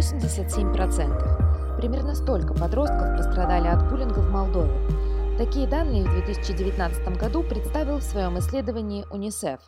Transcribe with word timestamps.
87%. 0.00 1.76
Примерно 1.76 2.14
столько 2.14 2.54
подростков 2.54 3.16
пострадали 3.18 3.68
от 3.68 3.90
буллинга 3.90 4.20
в 4.20 4.30
Молдове. 4.30 4.72
Такие 5.36 5.66
данные 5.66 6.04
в 6.04 6.10
2019 6.10 7.18
году 7.18 7.42
представил 7.42 7.98
в 7.98 8.02
своем 8.02 8.38
исследовании 8.38 9.04
УНИСЕФ. 9.10 9.60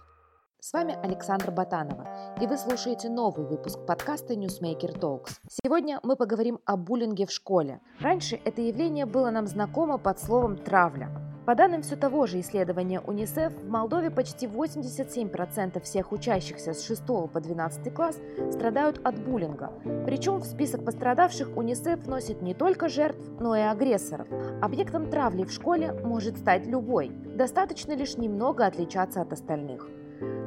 С 0.58 0.72
вами 0.72 0.96
Александра 1.02 1.50
Батанова, 1.50 2.36
и 2.40 2.46
вы 2.46 2.56
слушаете 2.56 3.10
новый 3.10 3.44
выпуск 3.46 3.78
подкаста 3.86 4.32
Newsmaker 4.34 4.98
Talks. 4.98 5.32
Сегодня 5.62 6.00
мы 6.02 6.16
поговорим 6.16 6.60
о 6.64 6.76
буллинге 6.76 7.26
в 7.26 7.30
школе. 7.30 7.80
Раньше 8.00 8.40
это 8.44 8.62
явление 8.62 9.04
было 9.04 9.30
нам 9.30 9.46
знакомо 9.46 9.98
под 9.98 10.18
словом 10.18 10.56
«травля». 10.56 11.31
По 11.44 11.56
данным 11.56 11.82
все 11.82 11.96
того 11.96 12.26
же 12.26 12.38
исследования 12.38 13.00
УНИСЕФ, 13.00 13.52
в 13.52 13.68
Молдове 13.68 14.10
почти 14.10 14.46
87% 14.46 15.82
всех 15.82 16.12
учащихся 16.12 16.72
с 16.72 16.86
6 16.86 17.04
по 17.04 17.40
12 17.40 17.92
класс 17.92 18.16
страдают 18.52 19.00
от 19.02 19.18
буллинга. 19.18 19.72
Причем 20.06 20.38
в 20.38 20.46
список 20.46 20.84
пострадавших 20.84 21.56
УНИСЕФ 21.56 22.06
вносит 22.06 22.42
не 22.42 22.54
только 22.54 22.88
жертв, 22.88 23.20
но 23.40 23.56
и 23.56 23.60
агрессоров. 23.60 24.28
Объектом 24.60 25.10
травли 25.10 25.42
в 25.44 25.50
школе 25.50 25.92
может 26.04 26.38
стать 26.38 26.66
любой. 26.66 27.08
Достаточно 27.08 27.92
лишь 27.92 28.16
немного 28.16 28.64
отличаться 28.64 29.20
от 29.20 29.32
остальных. 29.32 29.88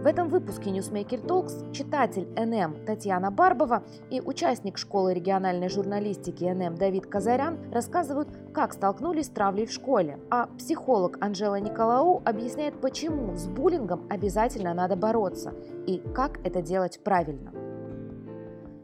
В 0.05 0.07
этом 0.07 0.29
выпуске 0.29 0.69
Newsmaker 0.69 1.25
Talks 1.25 1.71
читатель 1.71 2.27
НМ 2.35 2.85
Татьяна 2.85 3.31
Барбова 3.31 3.81
и 4.11 4.21
участник 4.21 4.77
школы 4.77 5.15
региональной 5.15 5.67
журналистики 5.67 6.43
НМ 6.43 6.75
Давид 6.75 7.07
Казарян 7.07 7.57
рассказывают, 7.71 8.29
как 8.53 8.73
столкнулись 8.73 9.25
с 9.25 9.29
травлей 9.29 9.65
в 9.65 9.71
школе. 9.71 10.19
А 10.29 10.45
психолог 10.59 11.17
Анжела 11.21 11.59
Николау 11.59 12.21
объясняет, 12.23 12.79
почему 12.81 13.35
с 13.35 13.47
буллингом 13.47 14.05
обязательно 14.07 14.75
надо 14.75 14.95
бороться 14.95 15.55
и 15.87 15.97
как 16.13 16.37
это 16.45 16.61
делать 16.61 16.99
правильно. 17.03 17.51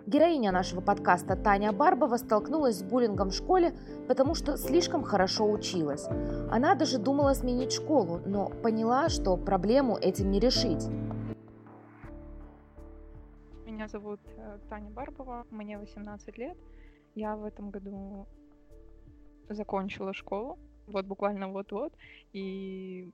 Героиня 0.07 0.51
нашего 0.51 0.81
подкаста 0.81 1.35
Таня 1.35 1.71
Барбова 1.71 2.17
столкнулась 2.17 2.79
с 2.79 2.83
буллингом 2.83 3.29
в 3.29 3.35
школе, 3.35 3.73
потому 4.07 4.33
что 4.33 4.57
слишком 4.57 5.03
хорошо 5.03 5.49
училась. 5.49 6.07
Она 6.49 6.73
даже 6.73 6.97
думала 6.97 7.33
сменить 7.33 7.71
школу, 7.71 8.19
но 8.25 8.49
поняла, 8.63 9.07
что 9.07 9.37
проблему 9.37 9.95
этим 9.95 10.31
не 10.31 10.39
решить. 10.39 10.89
Меня 13.81 13.87
зовут 13.87 14.19
э, 14.37 14.59
Таня 14.69 14.91
Барбова, 14.91 15.47
мне 15.49 15.79
18 15.79 16.37
лет. 16.37 16.55
Я 17.15 17.35
в 17.35 17.43
этом 17.43 17.71
году 17.71 18.27
закончила 19.49 20.13
школу, 20.13 20.59
вот 20.85 21.07
буквально 21.07 21.47
вот-вот, 21.47 21.91
и 22.31 23.09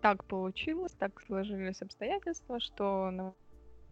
так 0.00 0.24
получилось, 0.26 0.92
так 0.92 1.20
сложились 1.22 1.82
обстоятельства, 1.82 2.60
что 2.60 3.10
на 3.10 3.34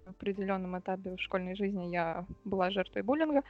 определенном 0.07 0.79
этапе 0.79 1.17
школьной 1.17 1.57
жизни 1.57 1.87
я 1.87 2.27
была 2.45 2.71
жертвой 2.71 3.03
буллинга. 3.03 3.43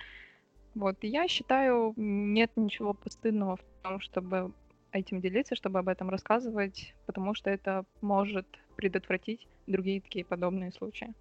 Вот, 0.74 0.96
и 1.04 1.08
я 1.08 1.28
считаю, 1.28 1.92
нет 1.96 2.50
ничего 2.56 2.94
постыдного 2.94 3.56
в 3.56 3.62
том, 3.82 4.00
чтобы 4.00 4.54
этим 4.90 5.20
делиться, 5.20 5.54
чтобы 5.54 5.80
об 5.80 5.88
этом 5.88 6.08
рассказывать, 6.08 6.94
потому 7.04 7.34
что 7.34 7.50
это 7.50 7.84
может 8.00 8.46
предотвратить 8.76 9.46
другие 9.66 10.00
такие 10.00 10.24
подобные 10.24 10.72
случаи. 10.72 11.14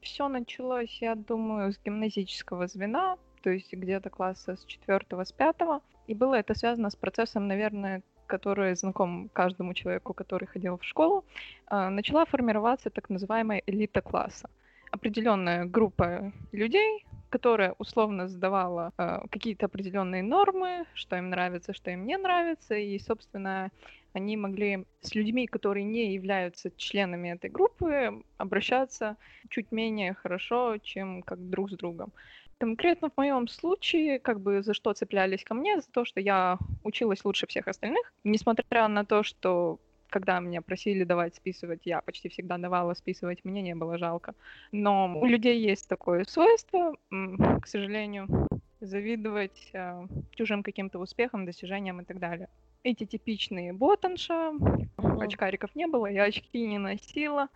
Все 0.00 0.28
началось, 0.28 0.98
я 1.00 1.14
думаю, 1.14 1.72
с 1.72 1.78
гимназического 1.84 2.66
звена, 2.66 3.16
то 3.42 3.50
есть 3.50 3.72
где-то 3.72 4.10
класса 4.10 4.56
с 4.56 4.64
четвертого, 4.64 5.24
с 5.24 5.32
пятого. 5.32 5.80
И 6.06 6.14
было 6.14 6.34
это 6.34 6.54
связано 6.54 6.90
с 6.90 6.96
процессом, 6.96 7.48
наверное, 7.48 8.02
который 8.26 8.76
знаком 8.76 9.28
каждому 9.32 9.74
человеку, 9.74 10.14
который 10.14 10.46
ходил 10.46 10.78
в 10.78 10.84
школу, 10.84 11.24
а, 11.66 11.90
начала 11.90 12.24
формироваться 12.24 12.90
так 12.90 13.10
называемая 13.10 13.62
элита 13.66 14.00
класса. 14.00 14.48
Определенная 14.90 15.64
группа 15.64 16.32
людей, 16.52 17.04
которая 17.30 17.74
условно 17.78 18.26
сдавала 18.28 18.92
э, 18.96 19.20
какие-то 19.30 19.66
определенные 19.66 20.22
нормы, 20.22 20.86
что 20.94 21.16
им 21.16 21.28
нравится, 21.28 21.74
что 21.74 21.90
им 21.90 22.06
не 22.06 22.16
нравится, 22.16 22.74
и, 22.74 22.98
собственно, 22.98 23.70
они 24.18 24.36
могли 24.36 24.84
с 25.00 25.14
людьми, 25.14 25.46
которые 25.46 25.84
не 25.84 26.14
являются 26.14 26.70
членами 26.76 27.30
этой 27.30 27.50
группы, 27.50 28.22
обращаться 28.36 29.16
чуть 29.48 29.72
менее 29.72 30.14
хорошо, 30.14 30.78
чем 30.82 31.22
как 31.22 31.38
друг 31.50 31.70
с 31.70 31.76
другом. 31.76 32.12
Конкретно 32.58 33.08
в 33.08 33.16
моем 33.16 33.48
случае, 33.48 34.18
как 34.18 34.40
бы 34.40 34.62
за 34.62 34.74
что 34.74 34.92
цеплялись 34.92 35.44
ко 35.44 35.54
мне, 35.54 35.80
за 35.80 35.90
то, 35.90 36.04
что 36.04 36.20
я 36.20 36.58
училась 36.82 37.24
лучше 37.24 37.46
всех 37.46 37.68
остальных, 37.68 38.12
несмотря 38.24 38.88
на 38.88 39.04
то, 39.04 39.22
что 39.22 39.78
когда 40.10 40.40
меня 40.40 40.62
просили 40.62 41.04
давать 41.04 41.36
списывать, 41.36 41.82
я 41.84 42.00
почти 42.00 42.28
всегда 42.28 42.58
давала 42.58 42.94
списывать, 42.94 43.44
мне 43.44 43.62
не 43.62 43.74
было 43.74 43.98
жалко. 43.98 44.34
Но 44.72 45.18
у 45.20 45.26
людей 45.26 45.60
есть 45.60 45.88
такое 45.88 46.24
свойство, 46.24 46.96
к 47.10 47.66
сожалению, 47.66 48.48
завидовать 48.80 49.70
э, 49.72 50.06
чужим 50.30 50.62
каким-то 50.62 50.98
успехам, 50.98 51.46
достижениям 51.46 52.00
и 52.00 52.04
так 52.04 52.18
далее. 52.18 52.48
Эти 52.88 53.04
типичные 53.04 53.74
ботанша, 53.74 54.32
mm-hmm. 54.32 55.22
очкариков 55.22 55.74
не 55.74 55.86
было, 55.86 56.06
я 56.06 56.24
очки 56.24 56.66
не 56.66 56.78
носила, 56.78 57.48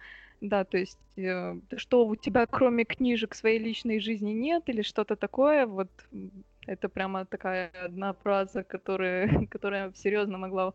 да, 0.43 0.65
то 0.65 0.77
есть, 0.77 0.99
э, 1.17 1.57
что 1.77 2.07
у 2.07 2.17
тебя 2.17 2.45
кроме 2.47 2.85
книжек 2.85 3.35
своей 3.35 3.59
личной 3.59 3.99
жизни 3.99 4.33
нет 4.33 4.65
или 4.67 4.83
что-то 4.83 5.17
такое, 5.17 5.67
вот 5.67 5.89
это 6.67 6.89
прямо 6.91 7.25
такая 7.25 7.71
одна 7.83 8.13
фраза, 8.13 8.63
которая, 8.63 9.47
которая 9.51 9.93
серьезно 9.95 10.37
могла 10.37 10.75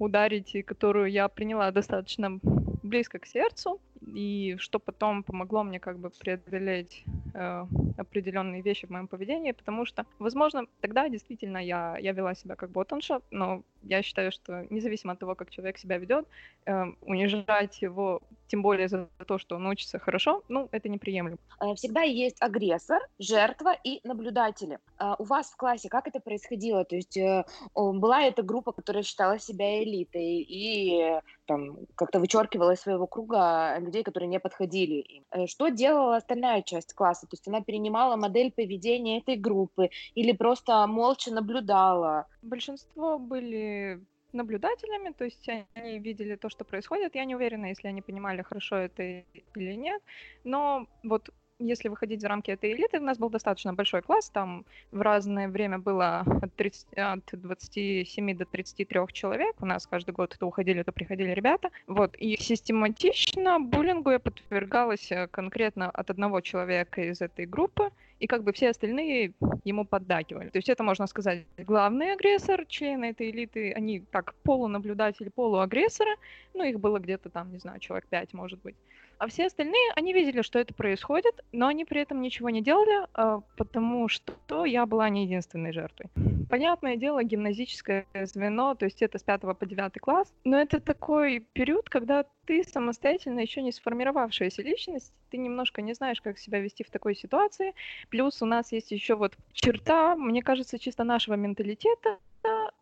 ударить 0.00 0.56
и 0.56 0.62
которую 0.62 1.10
я 1.10 1.28
приняла 1.28 1.70
достаточно 1.70 2.40
близко 2.84 3.18
к 3.18 3.26
сердцу 3.26 3.80
и 4.06 4.56
что 4.58 4.78
потом 4.78 5.22
помогло 5.22 5.62
мне 5.64 5.80
как 5.80 5.98
бы 5.98 6.10
преодолеть 6.10 7.04
э, 7.32 7.66
определенные 7.96 8.60
вещи 8.62 8.86
в 8.86 8.90
моем 8.90 9.08
поведении, 9.08 9.52
потому 9.52 9.86
что, 9.86 10.04
возможно, 10.18 10.66
тогда 10.80 11.08
действительно 11.08 11.58
я, 11.58 11.96
я 11.98 12.12
вела 12.12 12.34
себя 12.34 12.56
как 12.56 12.70
ботанша, 12.70 13.20
но 13.30 13.62
я 13.82 14.02
считаю, 14.02 14.30
что 14.30 14.66
независимо 14.70 15.14
от 15.14 15.18
того, 15.18 15.34
как 15.34 15.50
человек 15.50 15.78
себя 15.78 15.96
ведет, 15.96 16.26
э, 16.66 16.84
унижать 17.00 17.82
его, 17.82 18.20
тем 18.48 18.62
более 18.62 18.88
за 18.88 19.08
то, 19.26 19.38
что 19.38 19.56
он 19.56 19.66
учится 19.66 19.98
хорошо, 19.98 20.42
ну, 20.48 20.68
это 20.72 20.88
неприемлемо. 20.88 21.38
Э, 21.60 21.74
всегда 21.74 22.02
есть 22.02 22.36
агрессор, 22.40 23.00
жертва 23.18 23.74
и 23.84 24.00
наблюдатели. 24.04 24.78
А 24.98 25.16
у 25.18 25.24
вас 25.24 25.50
в 25.50 25.56
классе 25.56 25.88
как 25.88 26.06
это 26.06 26.20
происходило? 26.20 26.84
То 26.84 26.96
есть 26.96 27.16
э, 27.16 27.44
была 27.74 28.22
эта 28.22 28.42
группа, 28.42 28.72
которая 28.72 29.02
считала 29.02 29.38
себя 29.38 29.82
элитой 29.82 30.42
и 30.42 31.20
там 31.46 31.78
как-то 31.94 32.20
вычеркивала 32.20 32.72
из 32.72 32.80
своего 32.80 33.06
круга 33.06 33.78
людей, 33.78 34.02
которые 34.02 34.28
не 34.28 34.40
подходили 34.40 35.00
им. 35.00 35.24
Э, 35.30 35.46
что 35.46 35.68
делала 35.68 36.16
остальная 36.16 36.62
часть 36.62 36.94
класса? 36.94 37.26
То 37.26 37.34
есть 37.34 37.48
она 37.48 37.60
перенимала 37.60 38.16
модель 38.16 38.52
поведения 38.52 39.18
этой 39.18 39.36
группы 39.36 39.90
или 40.14 40.32
просто 40.32 40.86
молча 40.86 41.32
наблюдала? 41.32 42.26
Большинство 42.42 43.18
были 43.18 44.00
наблюдателями, 44.34 45.12
то 45.12 45.24
есть 45.24 45.48
они 45.74 45.98
видели 45.98 46.36
то, 46.36 46.48
что 46.48 46.64
происходит. 46.64 47.14
Я 47.14 47.24
не 47.24 47.34
уверена, 47.34 47.66
если 47.66 47.88
они 47.88 48.02
понимали, 48.02 48.42
хорошо 48.42 48.76
это 48.76 49.02
или 49.02 49.74
нет. 49.74 50.02
Но 50.44 50.86
вот 51.02 51.30
если 51.58 51.88
выходить 51.88 52.20
за 52.20 52.28
рамки 52.28 52.50
этой 52.50 52.72
элиты, 52.72 52.98
у 52.98 53.02
нас 53.02 53.18
был 53.18 53.30
достаточно 53.30 53.72
большой 53.72 54.02
класс, 54.02 54.30
там 54.30 54.64
в 54.90 55.00
разное 55.00 55.48
время 55.48 55.78
было 55.78 56.24
от, 56.42 56.54
30, 56.54 56.86
от 56.96 57.20
27 57.32 58.36
до 58.36 58.44
33 58.44 59.00
человек, 59.12 59.56
у 59.60 59.66
нас 59.66 59.86
каждый 59.86 60.12
год 60.12 60.36
то 60.38 60.46
уходили, 60.46 60.82
то 60.82 60.92
приходили 60.92 61.30
ребята, 61.30 61.70
вот, 61.86 62.16
и 62.16 62.36
систематично 62.36 63.60
буллингу 63.60 64.10
я 64.10 64.18
подвергалась 64.18 65.10
э, 65.12 65.28
конкретно 65.28 65.90
от 65.90 66.10
одного 66.10 66.40
человека 66.40 67.02
из 67.02 67.20
этой 67.20 67.46
группы, 67.46 67.90
и 68.20 68.26
как 68.26 68.42
бы 68.42 68.52
все 68.52 68.70
остальные 68.70 69.32
ему 69.64 69.84
поддакивали. 69.84 70.48
То 70.48 70.58
есть 70.58 70.68
это, 70.68 70.82
можно 70.82 71.06
сказать, 71.06 71.44
главный 71.58 72.12
агрессор, 72.12 72.64
члены 72.66 73.06
этой 73.06 73.30
элиты, 73.30 73.72
они 73.72 74.00
так 74.00 74.34
полунаблюдатели, 74.44 75.28
полуагрессоры, 75.28 76.16
ну, 76.54 76.64
их 76.64 76.80
было 76.80 76.98
где-то 76.98 77.28
там, 77.28 77.52
не 77.52 77.58
знаю, 77.58 77.80
человек 77.80 78.06
пять, 78.08 78.32
может 78.32 78.60
быть. 78.62 78.76
А 79.24 79.26
все 79.26 79.46
остальные, 79.46 79.90
они 79.96 80.12
видели, 80.12 80.42
что 80.42 80.58
это 80.58 80.74
происходит, 80.74 81.42
но 81.50 81.68
они 81.68 81.86
при 81.86 82.02
этом 82.02 82.20
ничего 82.20 82.50
не 82.50 82.60
делали, 82.60 83.08
а, 83.14 83.40
потому 83.56 84.06
что 84.06 84.66
я 84.66 84.84
была 84.84 85.08
не 85.08 85.24
единственной 85.24 85.72
жертвой. 85.72 86.10
Понятное 86.50 86.96
дело, 86.96 87.24
гимназическое 87.24 88.04
звено, 88.24 88.74
то 88.74 88.84
есть 88.84 89.00
это 89.00 89.16
с 89.16 89.22
5 89.22 89.40
по 89.58 89.64
9 89.64 89.98
класс, 89.98 90.30
но 90.44 90.60
это 90.60 90.78
такой 90.78 91.40
период, 91.54 91.88
когда 91.88 92.26
ты 92.44 92.64
самостоятельно 92.64 93.40
еще 93.40 93.62
не 93.62 93.72
сформировавшаяся 93.72 94.60
личность, 94.60 95.14
ты 95.30 95.38
немножко 95.38 95.80
не 95.80 95.94
знаешь, 95.94 96.20
как 96.20 96.38
себя 96.38 96.60
вести 96.60 96.84
в 96.84 96.90
такой 96.90 97.16
ситуации. 97.16 97.72
Плюс 98.10 98.42
у 98.42 98.46
нас 98.46 98.72
есть 98.72 98.90
еще 98.90 99.14
вот 99.14 99.38
черта, 99.54 100.16
мне 100.16 100.42
кажется, 100.42 100.78
чисто 100.78 101.02
нашего 101.02 101.32
менталитета, 101.32 102.18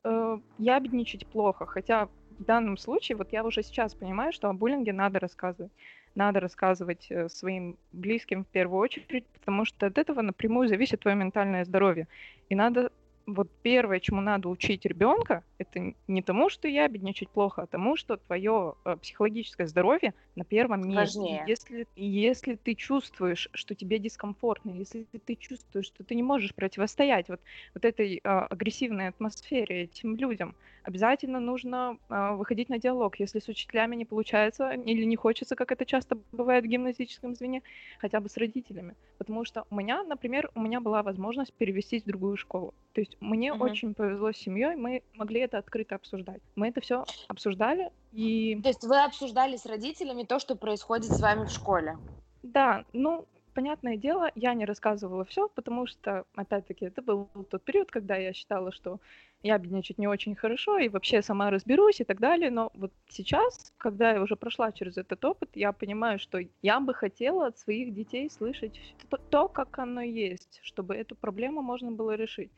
э, 0.02 0.38
ябедничать 0.58 1.24
плохо, 1.24 1.66
хотя 1.66 2.08
в 2.40 2.44
данном 2.44 2.78
случае, 2.78 3.16
вот 3.16 3.32
я 3.32 3.44
уже 3.44 3.62
сейчас 3.62 3.94
понимаю, 3.94 4.32
что 4.32 4.48
о 4.48 4.52
буллинге 4.52 4.92
надо 4.92 5.20
рассказывать 5.20 5.70
надо 6.14 6.40
рассказывать 6.40 7.06
э, 7.10 7.28
своим 7.28 7.76
близким 7.92 8.44
в 8.44 8.48
первую 8.48 8.80
очередь, 8.80 9.26
потому 9.26 9.64
что 9.64 9.86
от 9.86 9.98
этого 9.98 10.22
напрямую 10.22 10.68
зависит 10.68 11.00
твое 11.00 11.16
ментальное 11.16 11.64
здоровье. 11.64 12.08
И 12.48 12.54
надо 12.54 12.90
вот 13.26 13.48
первое, 13.62 14.00
чему 14.00 14.20
надо 14.20 14.48
учить 14.48 14.84
ребенка, 14.84 15.44
это 15.58 15.94
не 16.08 16.22
тому, 16.22 16.50
что 16.50 16.68
я 16.68 16.88
бедничать 16.88 17.28
плохо, 17.28 17.62
а 17.62 17.66
тому, 17.66 17.96
что 17.96 18.16
твое 18.16 18.74
э, 18.84 18.96
психологическое 18.96 19.66
здоровье 19.66 20.14
на 20.34 20.44
первом 20.44 20.88
месте. 20.88 21.20
Важнее. 21.20 21.44
Если, 21.46 21.86
если 21.96 22.54
ты 22.56 22.74
чувствуешь, 22.74 23.48
что 23.52 23.74
тебе 23.74 23.98
дискомфортно, 23.98 24.70
если 24.70 25.04
ты 25.24 25.36
чувствуешь, 25.36 25.86
что 25.86 26.04
ты 26.04 26.14
не 26.14 26.22
можешь 26.22 26.54
противостоять 26.54 27.28
вот, 27.28 27.40
вот 27.74 27.84
этой 27.84 28.16
э, 28.16 28.20
агрессивной 28.22 29.08
атмосфере, 29.08 29.82
этим 29.82 30.16
людям, 30.16 30.54
обязательно 30.82 31.40
нужно 31.40 31.98
э, 32.08 32.34
выходить 32.34 32.68
на 32.68 32.78
диалог. 32.78 33.18
Если 33.20 33.38
с 33.40 33.48
учителями 33.48 33.96
не 33.96 34.04
получается 34.04 34.70
или 34.72 35.04
не 35.04 35.16
хочется, 35.16 35.56
как 35.56 35.72
это 35.72 35.84
часто 35.86 36.16
бывает 36.32 36.64
в 36.64 36.68
гимназическом 36.68 37.34
звене, 37.34 37.62
хотя 37.98 38.20
бы 38.20 38.28
с 38.28 38.36
родителями. 38.36 38.96
Потому 39.18 39.44
что 39.44 39.64
у 39.70 39.76
меня, 39.76 40.02
например, 40.04 40.50
у 40.54 40.60
меня 40.60 40.80
была 40.80 41.02
возможность 41.02 41.54
перевестись 41.56 42.02
в 42.04 42.06
другую 42.06 42.36
школу. 42.36 42.74
То 42.92 43.00
есть 43.00 43.16
мне 43.20 43.52
Мгм. 43.52 43.78
очень 43.78 43.94
повезло 43.94 44.32
с 44.32 44.36
семьей, 44.38 44.76
мы 44.76 45.02
могли 45.14 45.40
это 45.40 45.58
открыто 45.58 45.94
обсуждать. 45.94 46.42
Мы 46.56 46.68
это 46.68 46.80
все 46.80 47.06
обсуждали, 47.28 47.90
и 48.10 48.62
То 48.62 48.68
есть 48.70 48.82
вы 48.82 48.98
обсуждали 49.04 49.56
с 49.58 49.66
родителями 49.66 50.24
то, 50.24 50.38
что 50.38 50.56
происходит 50.56 51.12
с 51.14 51.20
вами 51.20 51.44
в 51.44 51.50
школе? 51.50 51.98
да, 52.42 52.84
ну, 52.92 53.28
понятное 53.54 53.96
дело, 53.96 54.30
я 54.34 54.54
не 54.54 54.64
рассказывала 54.64 55.24
все, 55.24 55.48
потому 55.48 55.86
что, 55.86 56.24
опять-таки, 56.34 56.86
это 56.86 57.02
был 57.02 57.30
тот 57.48 57.64
период, 57.64 57.90
когда 57.90 58.16
я 58.16 58.32
считала, 58.32 58.72
что 58.72 59.00
я 59.42 59.58
бедничать 59.58 59.98
не 59.98 60.06
очень 60.06 60.36
хорошо, 60.36 60.78
и 60.78 60.88
вообще 60.88 61.22
сама 61.22 61.50
разберусь 61.50 62.00
и 62.00 62.04
так 62.04 62.20
далее. 62.20 62.50
Но 62.50 62.70
вот 62.74 62.92
сейчас, 63.08 63.72
когда 63.76 64.12
я 64.12 64.22
уже 64.22 64.36
прошла 64.36 64.72
через 64.72 64.96
этот 64.96 65.24
опыт, 65.24 65.50
я 65.54 65.72
понимаю, 65.72 66.18
что 66.18 66.38
я 66.62 66.80
бы 66.80 66.94
хотела 66.94 67.46
от 67.46 67.58
своих 67.58 67.92
детей 67.92 68.30
слышать 68.30 68.80
то, 69.08 69.16
то, 69.16 69.48
как 69.48 69.78
оно 69.78 70.00
есть, 70.02 70.60
чтобы 70.62 70.94
эту 70.94 71.16
проблему 71.16 71.62
можно 71.62 71.90
было 71.90 72.14
решить. 72.14 72.50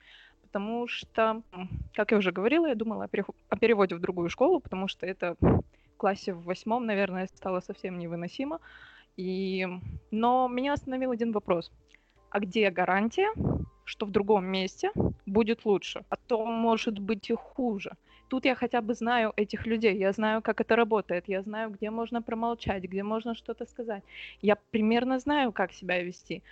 Потому 0.43 0.87
что, 0.87 1.43
как 1.95 2.13
я 2.13 2.19
уже 2.19 2.31
говорила, 2.31 2.67
я 2.67 2.75
думала 2.75 3.09
о 3.49 3.57
переводе 3.57 3.97
в 3.97 4.01
другую 4.01 4.29
школу, 4.29 4.61
потому 4.61 4.87
что 4.87 5.07
это 5.07 5.37
в 5.41 5.97
классе 5.97 6.33
в 6.33 6.45
восьмом, 6.45 6.87
наверное, 6.87 7.27
стало 7.35 7.61
совсем 7.61 7.99
невыносимо. 7.99 8.61
И... 9.17 9.67
Но 10.11 10.49
меня 10.49 10.75
остановил 10.75 11.11
один 11.11 11.33
вопрос. 11.33 11.73
А 12.31 12.41
где 12.41 12.71
гарантия, 12.71 13.29
что 13.85 14.07
в 14.07 14.11
другом 14.11 14.47
месте 14.47 14.91
будет 15.27 15.65
лучше? 15.65 16.05
А 16.09 16.17
то 16.17 16.45
может 16.45 16.99
быть 16.99 17.31
и 17.31 17.35
хуже. 17.35 17.93
Тут 18.29 18.47
я 18.47 18.55
хотя 18.55 18.81
бы 18.81 18.95
знаю 18.95 19.33
этих 19.37 19.67
людей, 19.67 19.97
я 19.97 20.13
знаю, 20.13 20.43
как 20.43 20.61
это 20.61 20.77
работает, 20.77 21.25
я 21.29 21.43
знаю, 21.43 21.71
где 21.71 21.91
можно 21.91 22.23
промолчать, 22.23 22.83
где 22.83 23.03
можно 23.03 23.35
что-то 23.35 23.67
сказать. 23.67 24.03
Я 24.43 24.57
примерно 24.71 25.19
знаю, 25.19 25.53
как 25.53 25.73
себя 25.73 26.03
вести. 26.03 26.43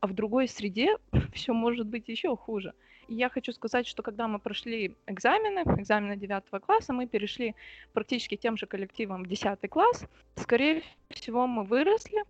А 0.00 0.06
в 0.06 0.12
другой 0.12 0.48
среде 0.48 0.98
все 1.32 1.52
может 1.52 1.86
быть 1.86 2.08
еще 2.08 2.36
хуже. 2.36 2.74
И 3.08 3.14
я 3.14 3.28
хочу 3.28 3.52
сказать, 3.52 3.86
что 3.86 4.02
когда 4.02 4.28
мы 4.28 4.38
прошли 4.38 4.94
экзамены, 5.06 5.60
экзамены 5.80 6.16
9 6.16 6.44
класса, 6.64 6.92
мы 6.92 7.06
перешли 7.06 7.54
практически 7.92 8.36
тем 8.36 8.56
же 8.56 8.66
коллективом 8.66 9.24
в 9.24 9.26
10 9.26 9.58
класс. 9.68 10.04
Скорее 10.36 10.82
всего, 11.10 11.46
мы 11.46 11.64
выросли, 11.64 12.24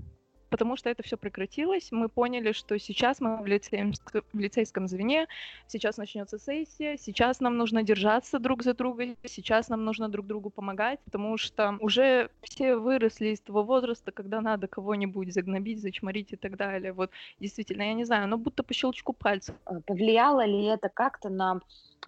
потому 0.53 0.77
что 0.77 0.91
это 0.91 1.03
все 1.03 1.17
прекратилось. 1.17 1.89
Мы 1.91 2.09
поняли, 2.09 2.53
что 2.53 2.79
сейчас 2.79 3.21
мы 3.21 3.43
в, 3.43 3.47
лицейск- 3.47 4.23
в 4.33 4.39
лицейском 4.39 4.87
звене, 4.87 5.27
сейчас 5.67 5.97
начнется 5.97 6.39
сессия, 6.39 6.99
сейчас 6.99 7.41
нам 7.41 7.57
нужно 7.57 7.83
держаться 7.83 8.39
друг 8.39 8.63
за 8.63 8.75
друга, 8.75 9.17
сейчас 9.25 9.71
нам 9.71 9.85
нужно 9.85 10.11
друг 10.11 10.27
другу 10.27 10.51
помогать, 10.51 11.01
потому 11.05 11.39
что 11.39 11.77
уже 11.81 12.29
все 12.43 12.77
выросли 12.77 13.29
из 13.29 13.41
того 13.41 13.63
возраста, 13.63 14.13
когда 14.13 14.43
надо 14.43 14.69
кого-нибудь 14.69 15.33
загнобить, 15.33 15.81
зачморить 15.81 16.33
и 16.33 16.37
так 16.37 16.57
далее. 16.57 16.93
Вот 16.93 17.11
действительно, 17.41 17.83
я 17.83 17.95
не 17.95 18.05
знаю, 18.05 18.29
но 18.29 18.37
будто 18.37 18.63
по 18.63 18.75
щелчку 18.75 19.15
пальцев. 19.15 19.55
Э, 19.67 19.81
Повлияло 19.87 20.45
ли 20.45 20.65
это 20.65 20.91
как-то 20.91 21.31
на 21.31 21.61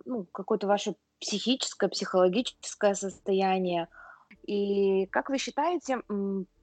ну, 0.05 0.27
какое-то 0.33 0.67
ваше 0.67 0.97
психическое, 1.19 1.89
психологическое 1.89 2.95
состояние? 2.95 3.89
И 4.47 5.07
как 5.07 5.31
вы 5.31 5.39
считаете, 5.39 6.03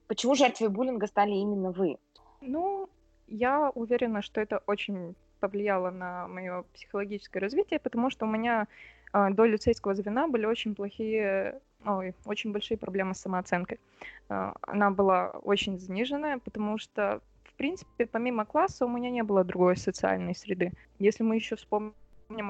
почему 0.06 0.34
жертвой 0.34 0.68
буллинга 0.68 1.06
стали 1.06 1.32
именно 1.32 1.70
вы? 1.70 1.98
Ну, 2.40 2.88
я 3.28 3.70
уверена, 3.70 4.22
что 4.22 4.40
это 4.40 4.62
очень 4.66 5.14
повлияло 5.40 5.90
на 5.90 6.28
мое 6.28 6.64
психологическое 6.74 7.40
развитие, 7.40 7.80
потому 7.80 8.10
что 8.10 8.26
у 8.26 8.28
меня 8.28 8.68
а, 9.12 9.30
до 9.30 9.44
лицейского 9.44 9.94
звена 9.94 10.28
были 10.28 10.46
очень 10.46 10.74
плохие, 10.74 11.60
ой, 11.84 12.14
очень 12.24 12.52
большие 12.52 12.78
проблемы 12.78 13.14
с 13.14 13.20
самооценкой. 13.20 13.80
А, 14.28 14.54
Она 14.62 14.90
была 14.90 15.30
очень 15.42 15.78
заниженная, 15.78 16.38
потому 16.38 16.78
что, 16.78 17.20
в 17.44 17.54
принципе, 17.54 18.06
помимо 18.06 18.44
класса 18.44 18.86
у 18.86 18.88
меня 18.88 19.10
не 19.10 19.22
было 19.22 19.44
другой 19.44 19.76
социальной 19.76 20.34
среды. 20.34 20.72
Если 20.98 21.24
мы 21.24 21.36
еще 21.36 21.56
вспомним 21.56 21.94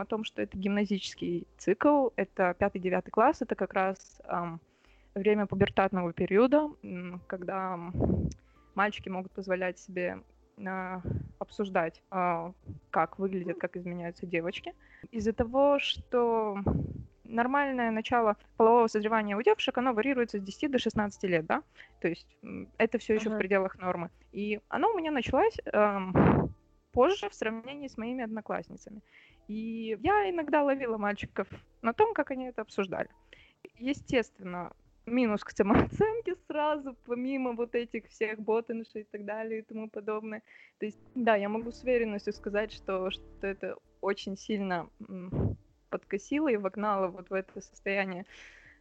о 0.00 0.04
том, 0.04 0.24
что 0.24 0.42
это 0.42 0.56
гимназический 0.56 1.46
цикл, 1.58 2.10
это 2.16 2.54
5-9 2.58 3.10
класс, 3.10 3.42
это 3.42 3.54
как 3.54 3.72
раз 3.72 4.20
ам, 4.24 4.60
время 5.14 5.46
пубертатного 5.46 6.12
периода, 6.12 6.70
когда 7.26 7.78
мальчики 8.74 9.08
могут 9.08 9.32
позволять 9.32 9.78
себе 9.78 10.22
а, 10.64 11.02
обсуждать, 11.38 12.02
а, 12.10 12.52
как 12.90 13.18
выглядят, 13.18 13.58
как 13.58 13.76
изменяются 13.76 14.26
девочки. 14.26 14.74
Из-за 15.10 15.32
того, 15.32 15.78
что 15.78 16.58
нормальное 17.24 17.90
начало 17.90 18.36
полового 18.56 18.86
созревания 18.86 19.36
у 19.36 19.42
девушек, 19.42 19.76
оно 19.78 19.92
варьируется 19.92 20.38
с 20.38 20.42
10 20.42 20.70
до 20.70 20.78
16 20.78 21.24
лет, 21.24 21.46
да? 21.46 21.62
То 22.00 22.08
есть 22.08 22.36
это 22.78 22.98
все 22.98 23.14
еще 23.14 23.28
в 23.28 23.32
Мгм. 23.32 23.38
пределах 23.38 23.78
нормы. 23.78 24.10
И 24.32 24.60
оно 24.68 24.92
у 24.92 24.98
меня 24.98 25.10
началось 25.10 25.56
ам, 25.72 26.54
позже 26.92 27.28
в 27.28 27.34
сравнении 27.34 27.88
с 27.88 27.96
моими 27.96 28.24
одноклассницами. 28.24 29.00
И 29.48 29.96
я 30.00 30.30
иногда 30.30 30.62
ловила 30.62 30.98
мальчиков 30.98 31.48
на 31.80 31.92
том, 31.92 32.14
как 32.14 32.30
они 32.30 32.46
это 32.46 32.62
обсуждали. 32.62 33.08
Естественно, 33.78 34.72
минус 35.12 35.44
к 35.44 35.50
самооценке 35.50 36.34
сразу, 36.46 36.96
помимо 37.04 37.52
вот 37.52 37.74
этих 37.74 38.08
всех 38.08 38.40
ботеншей 38.40 39.02
и 39.02 39.06
так 39.10 39.24
далее 39.24 39.60
и 39.60 39.62
тому 39.62 39.88
подобное. 39.88 40.42
То 40.78 40.86
есть, 40.86 40.98
да, 41.14 41.36
я 41.36 41.48
могу 41.48 41.70
с 41.70 41.82
уверенностью 41.82 42.32
сказать, 42.32 42.72
что, 42.72 43.10
что 43.10 43.46
это 43.46 43.76
очень 44.00 44.36
сильно 44.36 44.88
подкосило 45.90 46.48
и 46.48 46.56
вогнало 46.56 47.08
вот 47.08 47.30
в 47.30 47.34
это 47.34 47.60
состояние 47.60 48.24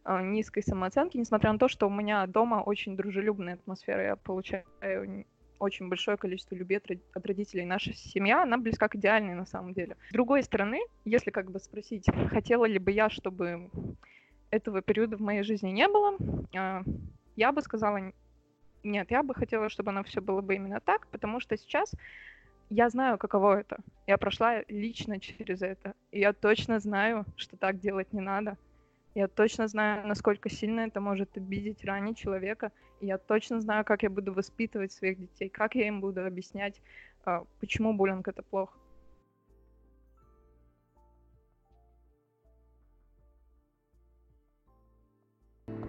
а, 0.04 0.22
низкой 0.22 0.62
самооценки, 0.62 1.18
несмотря 1.18 1.52
на 1.52 1.58
то, 1.58 1.68
что 1.68 1.86
у 1.86 1.90
меня 1.90 2.26
дома 2.26 2.62
очень 2.62 2.96
дружелюбная 2.96 3.54
атмосфера, 3.54 4.02
я 4.02 4.16
получаю 4.16 4.64
очень 5.58 5.88
большое 5.88 6.16
количество 6.16 6.56
любви 6.56 6.80
от 7.14 7.26
родителей. 7.26 7.64
Наша 7.64 7.92
семья, 7.94 8.42
она 8.42 8.58
близка 8.58 8.88
к 8.88 8.96
идеальной 8.96 9.34
на 9.34 9.46
самом 9.46 9.74
деле. 9.74 9.96
С 10.08 10.12
другой 10.12 10.42
стороны, 10.42 10.80
если 11.04 11.30
как 11.30 11.52
бы 11.52 11.60
спросить, 11.60 12.06
хотела 12.30 12.64
ли 12.64 12.80
бы 12.80 12.90
я, 12.90 13.08
чтобы 13.08 13.70
этого 14.52 14.82
периода 14.82 15.16
в 15.16 15.20
моей 15.20 15.42
жизни 15.42 15.70
не 15.70 15.88
было, 15.88 16.16
а, 16.54 16.84
я 17.36 17.50
бы 17.50 17.62
сказала, 17.62 18.12
нет, 18.84 19.10
я 19.10 19.22
бы 19.22 19.34
хотела, 19.34 19.68
чтобы 19.68 19.90
оно 19.90 20.04
все 20.04 20.20
было 20.20 20.42
бы 20.42 20.54
именно 20.54 20.80
так, 20.80 21.06
потому 21.08 21.40
что 21.40 21.56
сейчас 21.56 21.92
я 22.74 22.88
знаю, 22.88 23.18
каково 23.18 23.60
это. 23.60 23.78
Я 24.06 24.16
прошла 24.16 24.62
лично 24.68 25.20
через 25.20 25.60
это. 25.60 25.94
И 26.10 26.20
я 26.20 26.32
точно 26.32 26.80
знаю, 26.80 27.26
что 27.36 27.56
так 27.56 27.78
делать 27.78 28.12
не 28.14 28.20
надо. 28.20 28.56
Я 29.14 29.28
точно 29.28 29.68
знаю, 29.68 30.06
насколько 30.06 30.48
сильно 30.48 30.80
это 30.80 31.00
может 31.00 31.36
обидеть, 31.36 31.84
ранить 31.84 32.16
человека. 32.16 32.72
И 33.00 33.06
я 33.06 33.18
точно 33.18 33.60
знаю, 33.60 33.84
как 33.84 34.02
я 34.02 34.08
буду 34.08 34.32
воспитывать 34.32 34.90
своих 34.92 35.18
детей, 35.18 35.50
как 35.50 35.74
я 35.74 35.86
им 35.86 36.00
буду 36.00 36.24
объяснять, 36.24 36.80
а, 37.24 37.44
почему 37.60 37.92
буллинг 37.92 38.28
это 38.28 38.42
плохо. 38.42 38.78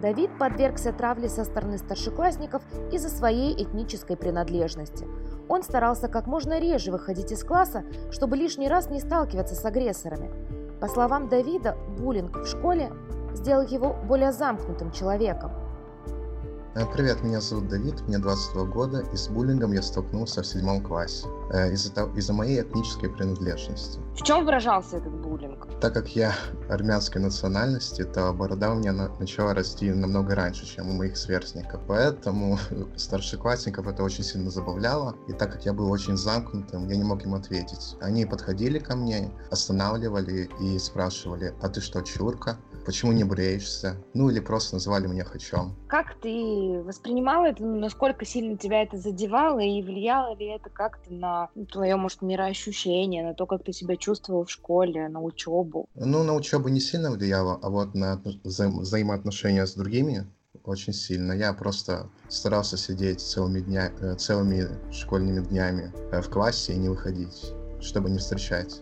Давид 0.04 0.36
подвергся 0.38 0.92
травле 0.92 1.30
со 1.30 1.44
стороны 1.44 1.78
старшеклассников 1.78 2.60
из-за 2.92 3.08
своей 3.08 3.54
этнической 3.54 4.18
принадлежности. 4.18 5.06
Он 5.48 5.62
старался 5.62 6.08
как 6.08 6.26
можно 6.26 6.60
реже 6.60 6.92
выходить 6.92 7.32
из 7.32 7.42
класса, 7.42 7.84
чтобы 8.10 8.36
лишний 8.36 8.68
раз 8.68 8.90
не 8.90 9.00
сталкиваться 9.00 9.54
с 9.54 9.64
агрессорами. 9.64 10.30
По 10.78 10.88
словам 10.88 11.30
Давида, 11.30 11.78
буллинг 11.98 12.36
в 12.36 12.44
школе 12.44 12.92
сделал 13.32 13.66
его 13.66 13.94
более 13.94 14.32
замкнутым 14.32 14.90
человеком. 14.92 15.52
Э, 16.76 16.84
Привет, 16.92 17.22
меня 17.22 17.40
зовут 17.40 17.68
Давид, 17.68 18.00
мне 18.08 18.18
22 18.18 18.64
года, 18.64 19.04
и 19.12 19.16
с 19.16 19.28
буллингом 19.28 19.72
я 19.72 19.80
столкнулся 19.82 20.42
в 20.42 20.46
седьмом 20.46 20.82
классе 20.82 21.26
э, 21.52 21.72
из-за, 21.72 21.92
из-за 22.16 22.32
моей 22.32 22.62
этнической 22.62 23.10
принадлежности. 23.10 24.00
В 24.14 24.22
чем 24.22 24.44
выражался 24.44 24.96
этот 24.96 25.12
буллинг? 25.12 25.68
Так 25.80 25.94
как 25.94 26.08
я 26.16 26.34
армянской 26.68 27.20
национальности, 27.20 28.02
то 28.02 28.32
борода 28.32 28.72
у 28.72 28.74
меня 28.74 28.92
на- 28.92 29.08
начала 29.20 29.54
расти 29.54 29.92
намного 29.92 30.34
раньше, 30.34 30.66
чем 30.66 30.90
у 30.90 30.94
моих 30.94 31.16
сверстников. 31.16 31.80
Поэтому 31.86 32.58
старшеклассников 32.96 33.86
это 33.86 34.02
очень 34.02 34.24
сильно 34.24 34.50
забавляло. 34.50 35.14
И 35.28 35.32
так 35.32 35.52
как 35.52 35.64
я 35.66 35.72
был 35.72 35.88
очень 35.92 36.16
замкнутым, 36.16 36.88
я 36.88 36.96
не 36.96 37.04
мог 37.04 37.22
им 37.24 37.34
ответить. 37.34 37.96
Они 38.00 38.26
подходили 38.26 38.80
ко 38.80 38.96
мне, 38.96 39.30
останавливали 39.52 40.50
и 40.60 40.76
спрашивали, 40.80 41.54
а 41.62 41.68
ты 41.68 41.80
что, 41.80 42.00
чурка? 42.02 42.58
Почему 42.84 43.12
не 43.12 43.24
бреешься? 43.24 43.96
Ну 44.14 44.30
или 44.30 44.40
просто 44.40 44.74
называли 44.74 45.06
меня 45.06 45.24
Хачом. 45.24 45.76
Как 45.88 46.18
ты 46.20 46.82
воспринимала 46.84 47.46
это, 47.46 47.62
ну, 47.62 47.78
насколько 47.78 48.24
сильно 48.24 48.56
тебя 48.56 48.82
это 48.82 48.96
задевало 48.96 49.60
и 49.60 49.82
влияло 49.82 50.36
ли 50.36 50.46
это 50.46 50.70
как-то 50.70 51.12
на 51.12 51.48
твое, 51.70 51.96
может, 51.96 52.22
мироощущение, 52.22 53.24
на 53.24 53.34
то, 53.34 53.46
как 53.46 53.64
ты 53.64 53.72
себя 53.72 53.96
чувствовал 53.96 54.44
в 54.44 54.50
школе, 54.50 55.08
на 55.08 55.20
учебу? 55.20 55.88
Ну, 55.94 56.22
на 56.22 56.34
учебу 56.34 56.68
не 56.68 56.80
сильно 56.80 57.10
влияло, 57.10 57.58
а 57.62 57.70
вот 57.70 57.94
на 57.94 58.20
вза 58.44 58.68
взаимоотношения 58.68 59.66
с 59.66 59.74
другими 59.74 60.26
очень 60.64 60.92
сильно. 60.92 61.32
Я 61.32 61.52
просто 61.52 62.08
старался 62.28 62.76
сидеть 62.76 63.20
целыми, 63.20 63.60
дня, 63.60 63.92
э, 64.00 64.14
целыми 64.16 64.68
школьными 64.92 65.44
днями 65.44 65.92
э, 66.12 66.20
в 66.20 66.30
классе 66.30 66.72
и 66.72 66.78
не 66.78 66.88
выходить, 66.88 67.52
чтобы 67.80 68.10
не 68.10 68.18
встречать 68.18 68.80